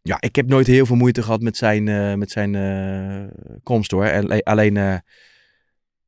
[0.06, 3.90] ja, ik heb nooit heel veel moeite gehad met zijn, eh, met zijn eh, komst
[3.90, 4.04] hoor.
[4.04, 4.96] En, le- alleen, eh,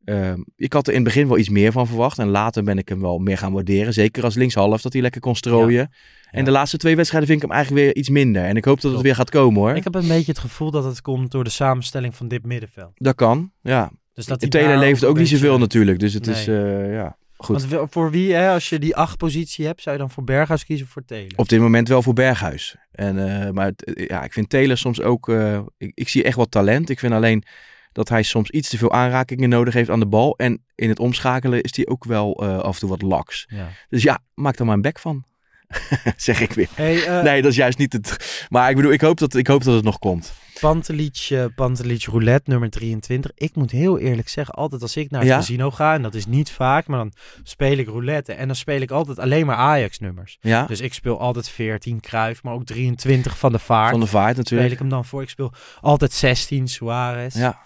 [0.04, 2.18] eh, ik had er in het begin wel iets meer van verwacht.
[2.18, 3.92] En later ben ik hem wel meer gaan waarderen.
[3.92, 5.90] Zeker als linkshalf, dat hij lekker kon strooien.
[6.30, 8.44] En de laatste twee wedstrijden vind ik hem eigenlijk weer iets minder.
[8.44, 9.76] En ik hoop dat het weer gaat komen hoor.
[9.76, 12.92] Ik heb een beetje het gevoel dat het komt door de samenstelling van dit middenveld.
[12.94, 13.90] Dat kan, ja.
[14.14, 15.98] Dus dat de Taylor leeft ook niet zoveel natuurlijk.
[15.98, 16.90] Dus het is, Nee.
[16.92, 17.56] ja, goed.
[17.60, 20.24] Want wel- voor wie, hè, als je die acht positie hebt, zou je dan voor
[20.24, 21.32] Berghuis kiezen of voor Taylor?
[21.36, 22.76] Op dit moment wel voor Berghuis.
[22.92, 25.28] En, eh, maar eh, ja, ik vind Taylor soms ook...
[25.28, 26.90] eh, ik, ik zie echt wat talent.
[26.90, 27.44] Ik vind alleen
[27.92, 30.36] dat hij soms iets te veel aanrakingen nodig heeft aan de bal.
[30.36, 33.44] En in het omschakelen is hij ook wel af en toe wat laks.
[33.48, 33.68] Ja.
[33.88, 35.24] Dus ja, maak er maar een bek van.
[36.16, 36.68] zeg ik weer.
[36.74, 38.46] Hey, nee, dat is juist niet het...
[38.48, 40.34] Maar ik bedoel, ik hoop dat, ik hoop dat het nog komt.
[40.60, 43.30] Pantelic, eh, Pantelic Roulette, nummer 23.
[43.34, 45.36] Ik moet heel eerlijk zeggen, altijd als ik naar het Ja?
[45.36, 48.32] casino ga, en dat is niet vaak, maar dan speel ik roulette.
[48.32, 50.36] En dan speel ik altijd alleen maar Ajax-nummers.
[50.40, 50.66] Ja?
[50.66, 53.90] Dus ik speel altijd 14 Kruif, maar ook 23 van de Vaart.
[53.90, 54.72] Van de Vaart Speel natuurlijk.
[54.72, 55.22] ik hem dan voor.
[55.22, 57.34] Ik speel altijd 16 Suarez.
[57.34, 57.58] Ja.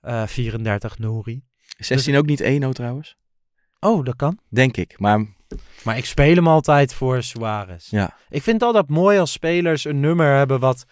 [0.00, 1.42] Eh, 34 Nouri.
[1.76, 3.16] Is 16 ook niet 1 trouwens?
[3.80, 4.38] Oh, dat kan.
[4.48, 4.98] Denk ik.
[4.98, 5.26] Maar
[5.82, 7.90] Maar ik speel hem altijd voor Suarez.
[7.90, 10.84] ja, Ik vind het altijd mooi als spelers een nummer hebben wat,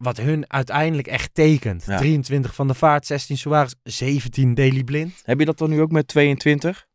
[0.00, 1.84] wat hun uiteindelijk echt tekent.
[1.86, 1.96] Ja.
[1.98, 5.20] 23 van de Vaart, 16 Suarez, 17 Daily Blind.
[5.24, 6.86] heb je dat dan nu ook met 22?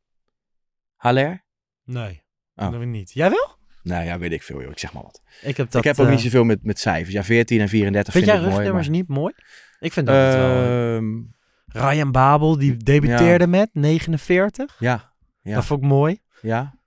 [0.95, 1.43] Haller?
[1.83, 2.23] Nee,
[2.55, 2.71] Oh.
[2.71, 3.11] dat niet.
[3.13, 3.55] Jij wel?
[3.83, 4.71] Nou ja, weet ik veel joh.
[4.71, 5.21] Ik zeg maar wat.
[5.41, 7.13] Ik heb, dat, ik heb ook eh, niet zoveel met, met cijfers.
[7.13, 8.63] Ja, 14 en 34 Vind vind, jij ik mooi.
[8.63, 9.33] rugnummers maar- niet mooi?
[9.79, 10.63] Ik vind dat het wel...
[10.95, 11.21] Ehm,
[11.65, 14.75] Ryan Babel, die debuteerde met 49.
[14.79, 16.19] ja, ja, Dat vond ik mooi.
[16.41, 16.77] ja.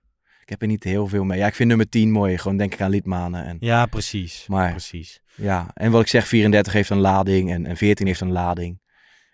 [0.49, 1.37] Ik heb er niet heel veel mee.
[1.39, 2.37] Ja, ik vind nummer 10 mooi.
[2.37, 3.45] Gewoon denk ik aan Liedmanen.
[3.45, 4.45] En, Ja, precies.
[4.47, 5.21] Maar- precies.
[5.35, 8.81] ja, en wat ik zeg, 34 heeft een lading en, en 14 heeft een lading.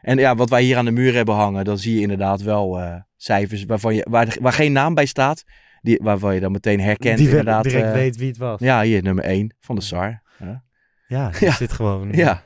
[0.02, 2.80] En ja, wat wij hier aan de muur hebben hangen, dan zie je inderdaad wel
[2.82, 5.44] eh, cijfers waarvan je, waar, waar geen naam bij staat.
[5.82, 7.64] Die, waarvan je dan meteen herkent die inderdaad.
[7.64, 8.60] direct eh, weet wie het was.
[8.60, 10.22] Ja, hier nummer 1 van de SAR.
[10.40, 10.64] Ja,
[11.08, 11.52] Ja, Ja.
[11.52, 12.44] zit gewoon ja.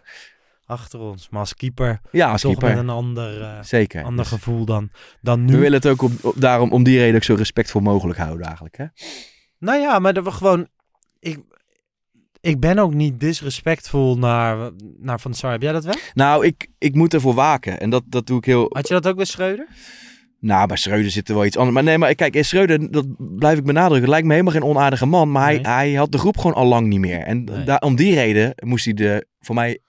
[0.69, 1.29] Achter ons.
[1.29, 2.69] Maar als keeper ja als toch keeper.
[2.69, 4.03] met een ander, eh, Zeker.
[4.03, 4.89] ander Dus gevoel dan,
[5.21, 5.51] dan nu.
[5.53, 8.45] we willen het ook op, op- daarom om die reden ook zo respectvol mogelijk houden
[8.45, 8.77] eigenlijk.
[8.77, 8.85] Hè?
[9.59, 10.67] Nou ja, maar dat we gewoon...
[11.19, 11.39] Ik,
[12.41, 15.51] ik ben ook niet disrespectvol naar, naar Van Sar.
[15.51, 15.95] Heb jij dat wel?
[16.13, 17.79] Nou, ik, ik moet ervoor waken.
[17.79, 18.65] En dat, dat doe ik heel...
[18.69, 19.67] Had je dat ook bij Schreuder?
[20.39, 21.75] Nou, bij Schreuder zit er wel iets anders.
[21.75, 25.05] Maar nee, maar kijk, in Schreuder, dat blijf ik benadrukken, lijkt me helemaal geen onaardige
[25.05, 25.31] man.
[25.31, 25.61] Maar Nee.
[25.61, 27.19] hij, hij had de groep gewoon al lang niet meer.
[27.19, 27.63] En Nee.
[27.63, 29.79] daar, om die reden moest hij de, voor mij,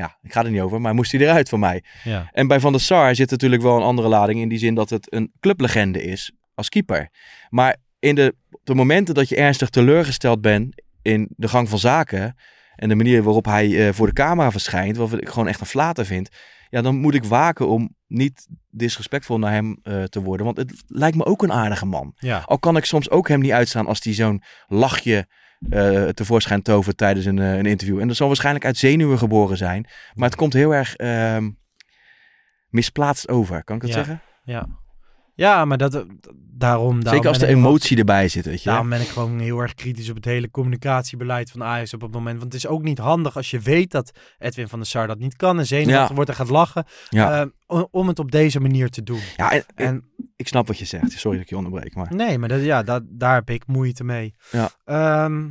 [0.00, 1.84] ja, ik ga er niet over, maar moest hij eruit voor mij.
[2.04, 2.30] Ja.
[2.32, 4.90] En bij Van der Sar zit natuurlijk wel een andere lading in die zin dat
[4.90, 7.08] het een clublegende is als keeper.
[7.48, 11.78] Maar in de, op de momenten dat je ernstig teleurgesteld bent in de gang van
[11.78, 12.36] zaken
[12.76, 15.66] en de manier waarop hij eh, voor de camera verschijnt, wat ik gewoon echt een
[15.66, 16.28] flater vind,
[16.70, 20.46] ja, dan moet ik waken om niet disrespectvol naar hem eh, te worden.
[20.46, 22.12] Want het lijkt me ook een aardige man.
[22.16, 22.42] Ja.
[22.46, 25.26] Al kan ik soms ook hem niet uitstaan als hij zo'n lachje
[25.70, 28.00] eh, tevoorschijn tovert tijdens een, eh, een interview.
[28.00, 29.86] En dat zal waarschijnlijk uit zenuwen geboren zijn.
[30.14, 31.50] Maar het komt heel erg ehm,
[32.68, 33.64] misplaatst over.
[33.64, 33.96] Kan ik dat Ja.
[33.96, 34.20] zeggen?
[34.44, 34.66] Ja.
[35.34, 36.08] Ja, maar dat, daarom...
[36.54, 38.68] daarom Zeker als de emotie erbij zit, weet je.
[38.68, 42.12] Daarom ben ik gewoon heel erg kritisch op het hele communicatiebeleid van Ajax op het
[42.12, 42.38] moment.
[42.40, 45.18] Want het is ook niet handig als je weet dat Edwin van der Sar dat
[45.18, 46.14] niet kan en zenuwachtig Ja.
[46.14, 46.84] wordt en gaat lachen.
[47.08, 47.40] Ja.
[47.66, 49.20] eh, om- het op deze manier te doen.
[49.36, 50.04] Ja, en, En-
[50.36, 51.12] ik snap wat je zegt.
[51.12, 52.14] Sorry dat ik je onderbreek, maar...
[52.14, 54.34] Nee, maar dat, ja, dat, daar heb ik moeite mee.
[54.50, 54.70] Ja.
[54.84, 55.46] Ehm,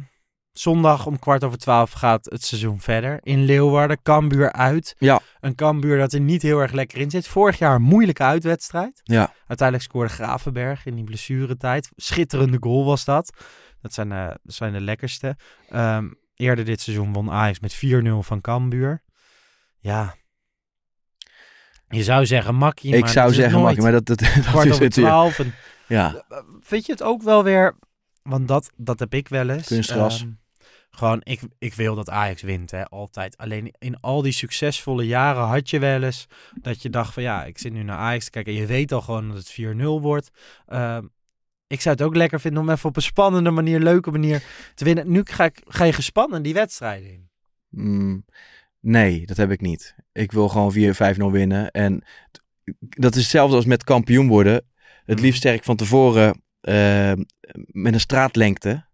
[0.59, 3.19] zondag om kwart over twaalf gaat het seizoen verder.
[3.23, 4.95] In Leeuwarden, Cambuur uit.
[4.97, 5.19] Ja.
[5.39, 7.27] Een Cambuur dat er niet heel erg lekker in zit.
[7.27, 8.99] Vorig jaar een moeilijke uitwedstrijd.
[9.03, 9.33] Ja.
[9.47, 11.89] Uiteindelijk scoorde Gravenberg in die blessuretijd.
[11.95, 13.33] Schitterende goal was dat.
[13.81, 15.35] Dat zijn, eh, dat zijn de lekkerste.
[15.69, 19.01] Ehm, eerder dit seizoen won Ajax met 4-0 van Cambuur.
[19.79, 20.15] Ja.
[21.89, 23.61] Je zou zeggen makkie, Ik maar zou is het zeggen.
[23.61, 25.01] Makkie, maar dat- dat- dat Kwart is over het, ja.
[25.01, 25.39] twaalf.
[25.39, 25.53] En,
[25.87, 26.23] Ja.
[26.59, 27.77] Vind je het ook wel weer...
[28.23, 29.67] Want dat, dat heb ik wel eens.
[29.67, 30.21] Kunstgras.
[30.21, 30.29] Ehm,
[30.99, 33.37] gewoon, ik, ik wil dat Ajax wint, hè, altijd.
[33.37, 36.27] Alleen in al die succesvolle jaren had je wel eens
[36.61, 38.53] dat je dacht van ja, ik zit nu naar Ajax te kijken.
[38.53, 40.29] En je weet al gewoon dat het 4-0 wordt.
[40.67, 41.05] Ehm,
[41.67, 44.43] ik zou het ook lekker vinden om even op een spannende manier, leuke manier
[44.75, 45.11] te winnen.
[45.11, 47.29] Nu ga, ik, ga je gespannen die wedstrijden in.
[47.69, 48.25] Mm,
[48.79, 49.95] nee, dat heb ik niet.
[50.11, 51.71] Ik wil gewoon 4-5-0 winnen.
[51.71, 52.03] En
[52.79, 54.65] dat is hetzelfde als met kampioen worden.
[55.05, 57.11] Het liefst sterk van tevoren eh,
[57.65, 58.88] met een straatlengte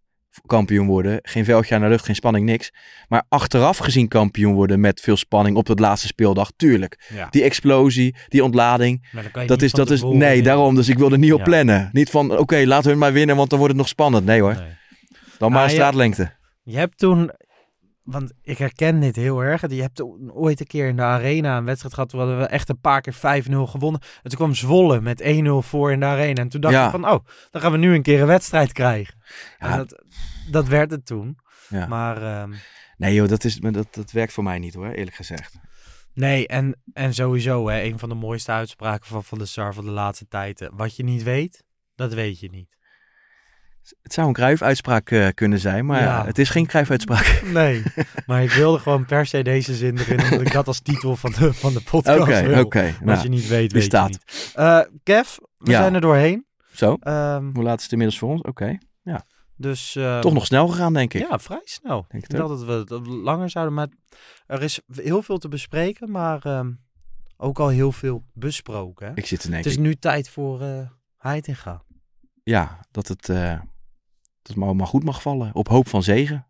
[0.46, 1.20] kampioen worden.
[1.22, 2.72] Geen veldje aan de lucht, geen spanning, niks.
[3.08, 6.52] Maar achteraf gezien kampioen worden met veel spanning op de laatste speeldag.
[6.56, 7.10] Tuurlijk.
[7.14, 7.28] Ja.
[7.30, 9.08] Die explosie, die ontlading.
[9.46, 10.76] Dat is, dat is, nee, daarom.
[10.76, 11.44] Dus ik wil er niet op Ja.
[11.46, 11.90] plannen.
[11.92, 14.26] Niet van, oké, laten we het maar winnen, want dan wordt het nog spannend.
[14.26, 14.64] Nee hoor.
[15.38, 16.32] Dan maar Ah, een je- straatlengte.
[16.64, 17.32] Je hebt toen,
[18.06, 19.70] want ik herken dit heel erg.
[19.70, 20.02] Je hebt
[20.34, 22.10] ooit een keer in de arena een wedstrijd gehad.
[22.10, 23.18] Toen hadden we echt een paar keer 5-0
[23.68, 24.02] gewonnen.
[24.02, 26.42] En toen kwam Zwolle met 1-0 voor in de arena.
[26.42, 26.86] En toen dacht Ja.
[26.86, 29.16] ik van, oh, dan gaan we nu een keer een wedstrijd krijgen.
[29.58, 30.04] En dat,
[30.52, 31.38] dat werd het toen.
[31.70, 31.88] Ja.
[31.88, 32.54] Maar ehm,
[32.98, 35.56] Nee joh, dat, is, dat, dat werkt voor mij niet hoor, eerlijk gezegd.
[36.14, 39.86] nee, en, en sowieso hè, een van de mooiste uitspraken van Van de Sar van
[39.86, 40.62] de laatste tijd.
[40.62, 41.64] eh, Wat je niet weet,
[41.96, 42.78] dat weet je niet.
[44.02, 46.26] Het zou een Cruijff-uitspraak eh, kunnen zijn, maar Ja.
[46.26, 47.42] het is geen Cruijff-uitspraak.
[47.54, 47.84] Nee,
[48.26, 51.32] maar ik wilde gewoon per se deze zin erin, omdat ik dat als titel van
[51.32, 52.64] de, van de podcast Oké, wil.
[52.64, 52.96] oké.
[53.02, 54.10] Nou, je niet weet, weet staat.
[54.14, 54.52] je niet.
[54.56, 55.78] Eh, Kev, we Ja.
[55.82, 56.46] zijn er doorheen.
[56.74, 58.42] Zo, Ehm, hoe laat is het inmiddels voor ons?
[58.42, 59.26] Oké, ja.
[59.58, 61.28] dus, ehm, Toch nog snel gegaan, denk ik.
[61.30, 62.06] Ja, vrij snel.
[62.08, 63.88] Denk ik het dacht dat we het langer zouden, maar
[64.48, 66.72] er is heel veel te bespreken, maar ehm,
[67.38, 69.08] ook al heel veel besproken.
[69.08, 69.12] Hè?
[69.16, 69.72] Ik zit te Het denken.
[69.72, 70.80] is nu tijd voor eh
[71.18, 71.82] Heitinga.
[72.44, 73.30] Ja, dat het,
[74.46, 75.50] dat het maar, maar goed mag vallen.
[75.54, 76.46] Op hoop van zegen.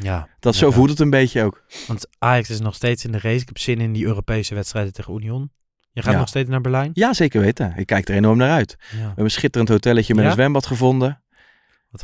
[0.00, 1.62] Ja, Dat zo voelt het een beetje ook.
[1.86, 3.40] Want Ajax is nog steeds in de race.
[3.40, 5.50] Ik heb zin in die Europese wedstrijden tegen Union.
[5.92, 6.18] Je gaat Ja.
[6.18, 6.90] nog steeds naar Berlijn?
[6.94, 7.72] Ja, zeker weten.
[7.76, 8.76] Ik kijk er enorm naar uit.
[8.90, 10.28] We hebben een schitterend hotelletje met Ja?
[10.30, 11.22] een zwembad gevonden.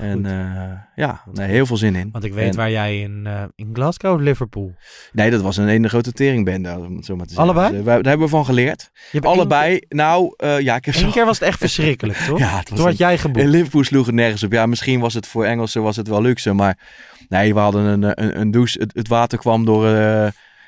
[0.01, 2.09] En eh, ja, nee, heel veel zin in.
[2.13, 4.75] Want ik weet En- waar jij in, eh, in Glasgow of Liverpool.
[5.13, 7.53] Nee, dat was een ene grote teringbende, om het zo maar te zeggen.
[7.53, 7.71] Allebei?
[7.71, 8.91] Dus, eh, wij- daar hebben we van geleerd.
[9.21, 12.39] Allebei, nou, ja, ik heb Eén zo- keer was het echt verschrikkelijk, toch?
[12.39, 13.45] Ja, het was Toen had een- jij geboekt.
[13.45, 14.53] In Liverpool sloeg het nergens op.
[14.53, 16.79] Ja, misschien was het voor Engelsen was het wel luxe, maar
[17.29, 18.81] nee, we hadden een, een, een douche.
[18.81, 19.87] Het, het water kwam door.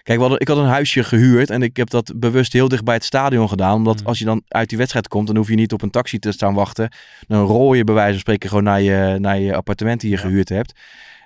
[0.05, 2.95] Kijk, hadden, ik had een huisje gehuurd en ik heb dat bewust heel dicht bij
[2.95, 3.75] het stadion gedaan.
[3.75, 4.07] Omdat Mm.
[4.07, 6.33] als je dan uit die wedstrijd komt, dan hoef je niet op een taxi te
[6.33, 6.89] staan wachten.
[7.27, 10.17] Dan rol je bij wijze van spreken gewoon naar je, naar je appartement die je
[10.17, 10.73] gehuurd hebt.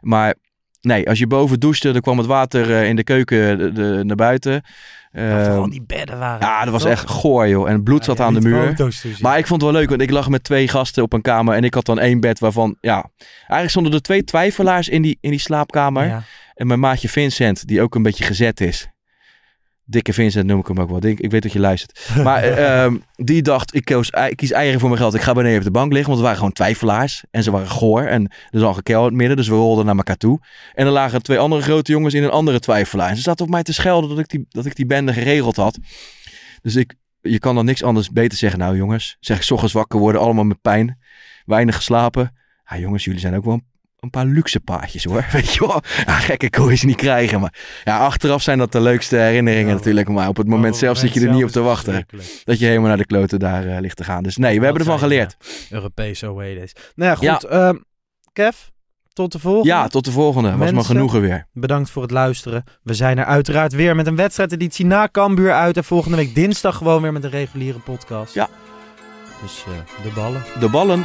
[0.01, 0.35] Maar
[0.81, 4.01] nee, als je boven douchte, dan kwam het water eh, in de keuken de, de-
[4.05, 4.63] naar buiten.
[5.13, 6.47] vooral Ehm, die bedden waren.
[6.47, 6.91] ja, dat was toch?
[6.91, 7.69] echt goor, joh.
[7.71, 8.77] En bloed Ja, zat aan de muur.
[9.21, 11.55] Maar ik vond het wel leuk, want ik lag met twee gasten op een kamer.
[11.55, 13.11] En ik had dan één bed waarvan, ja...
[13.39, 16.07] Eigenlijk stonden er twee twijfelaars in die, in die slaapkamer.
[16.07, 16.23] Ja.
[16.59, 18.89] En mijn maatje Vincent, die ook een beetje gezet is.
[19.85, 21.05] Dikke Vincent noem ik hem ook wel.
[21.05, 22.09] Ik, ik weet dat je luistert.
[22.25, 25.15] Maar eh, ehm, die dacht, ik, koos, ik kies eieren voor mijn geld.
[25.15, 27.25] Ik ga beneden op de bank liggen, want het waren gewoon twijfelaars.
[27.31, 28.03] En ze waren goor.
[28.03, 30.41] En er zat een gekel in het midden, dus we rolden naar elkaar toe.
[30.75, 33.09] En er lagen twee andere grote jongens in een andere twijfelaar.
[33.09, 35.57] En ze zaten op mij te schelden dat ik die, dat ik die bende geregeld
[35.57, 35.79] had.
[36.63, 38.59] Dus ik, je kan dan niks anders beter zeggen.
[38.59, 40.99] Nou jongens, zeg ik ochtends wakker worden, allemaal met pijn.
[41.45, 42.37] Weinig geslapen.
[42.65, 43.65] Ja jongens, jullie zijn ook wel een,
[44.01, 45.25] een paar luxe paardjes hoor.
[45.33, 45.83] Weet je wel.
[46.07, 47.41] Ja, gekke ze niet krijgen.
[47.41, 50.09] Maar ja, achteraf zijn dat de leukste herinneringen natuurlijk.
[50.09, 52.07] Maar op het moment op zelf zit je er niet op te wachten.
[52.45, 54.23] Dat je helemaal naar de kloten daar eh, ligt te gaan.
[54.23, 55.37] Dus nee, we hebben ervan geleerd.
[55.41, 56.73] ja, Europese away days.
[56.95, 57.35] Nou ja, Ja.
[57.35, 57.45] goed.
[57.45, 57.77] ehm,
[58.33, 58.57] Kev,
[59.13, 59.69] tot de volgende.
[59.69, 60.57] Ja, tot de volgende.
[60.57, 61.47] Was maar genoegen weer.
[61.53, 62.65] Bedankt voor het luisteren.
[62.83, 65.77] We zijn er uiteraard weer met een wedstrijdeditie na Cambuur uit.
[65.77, 68.35] En volgende week dinsdag gewoon weer met een reguliere podcast.
[68.35, 68.49] Ja.
[69.43, 70.43] Dus eh, de ballen.
[70.61, 71.05] De ballen.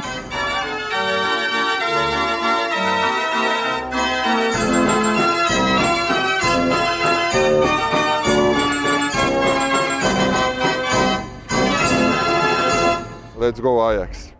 [13.44, 14.33] Let's go Ajax.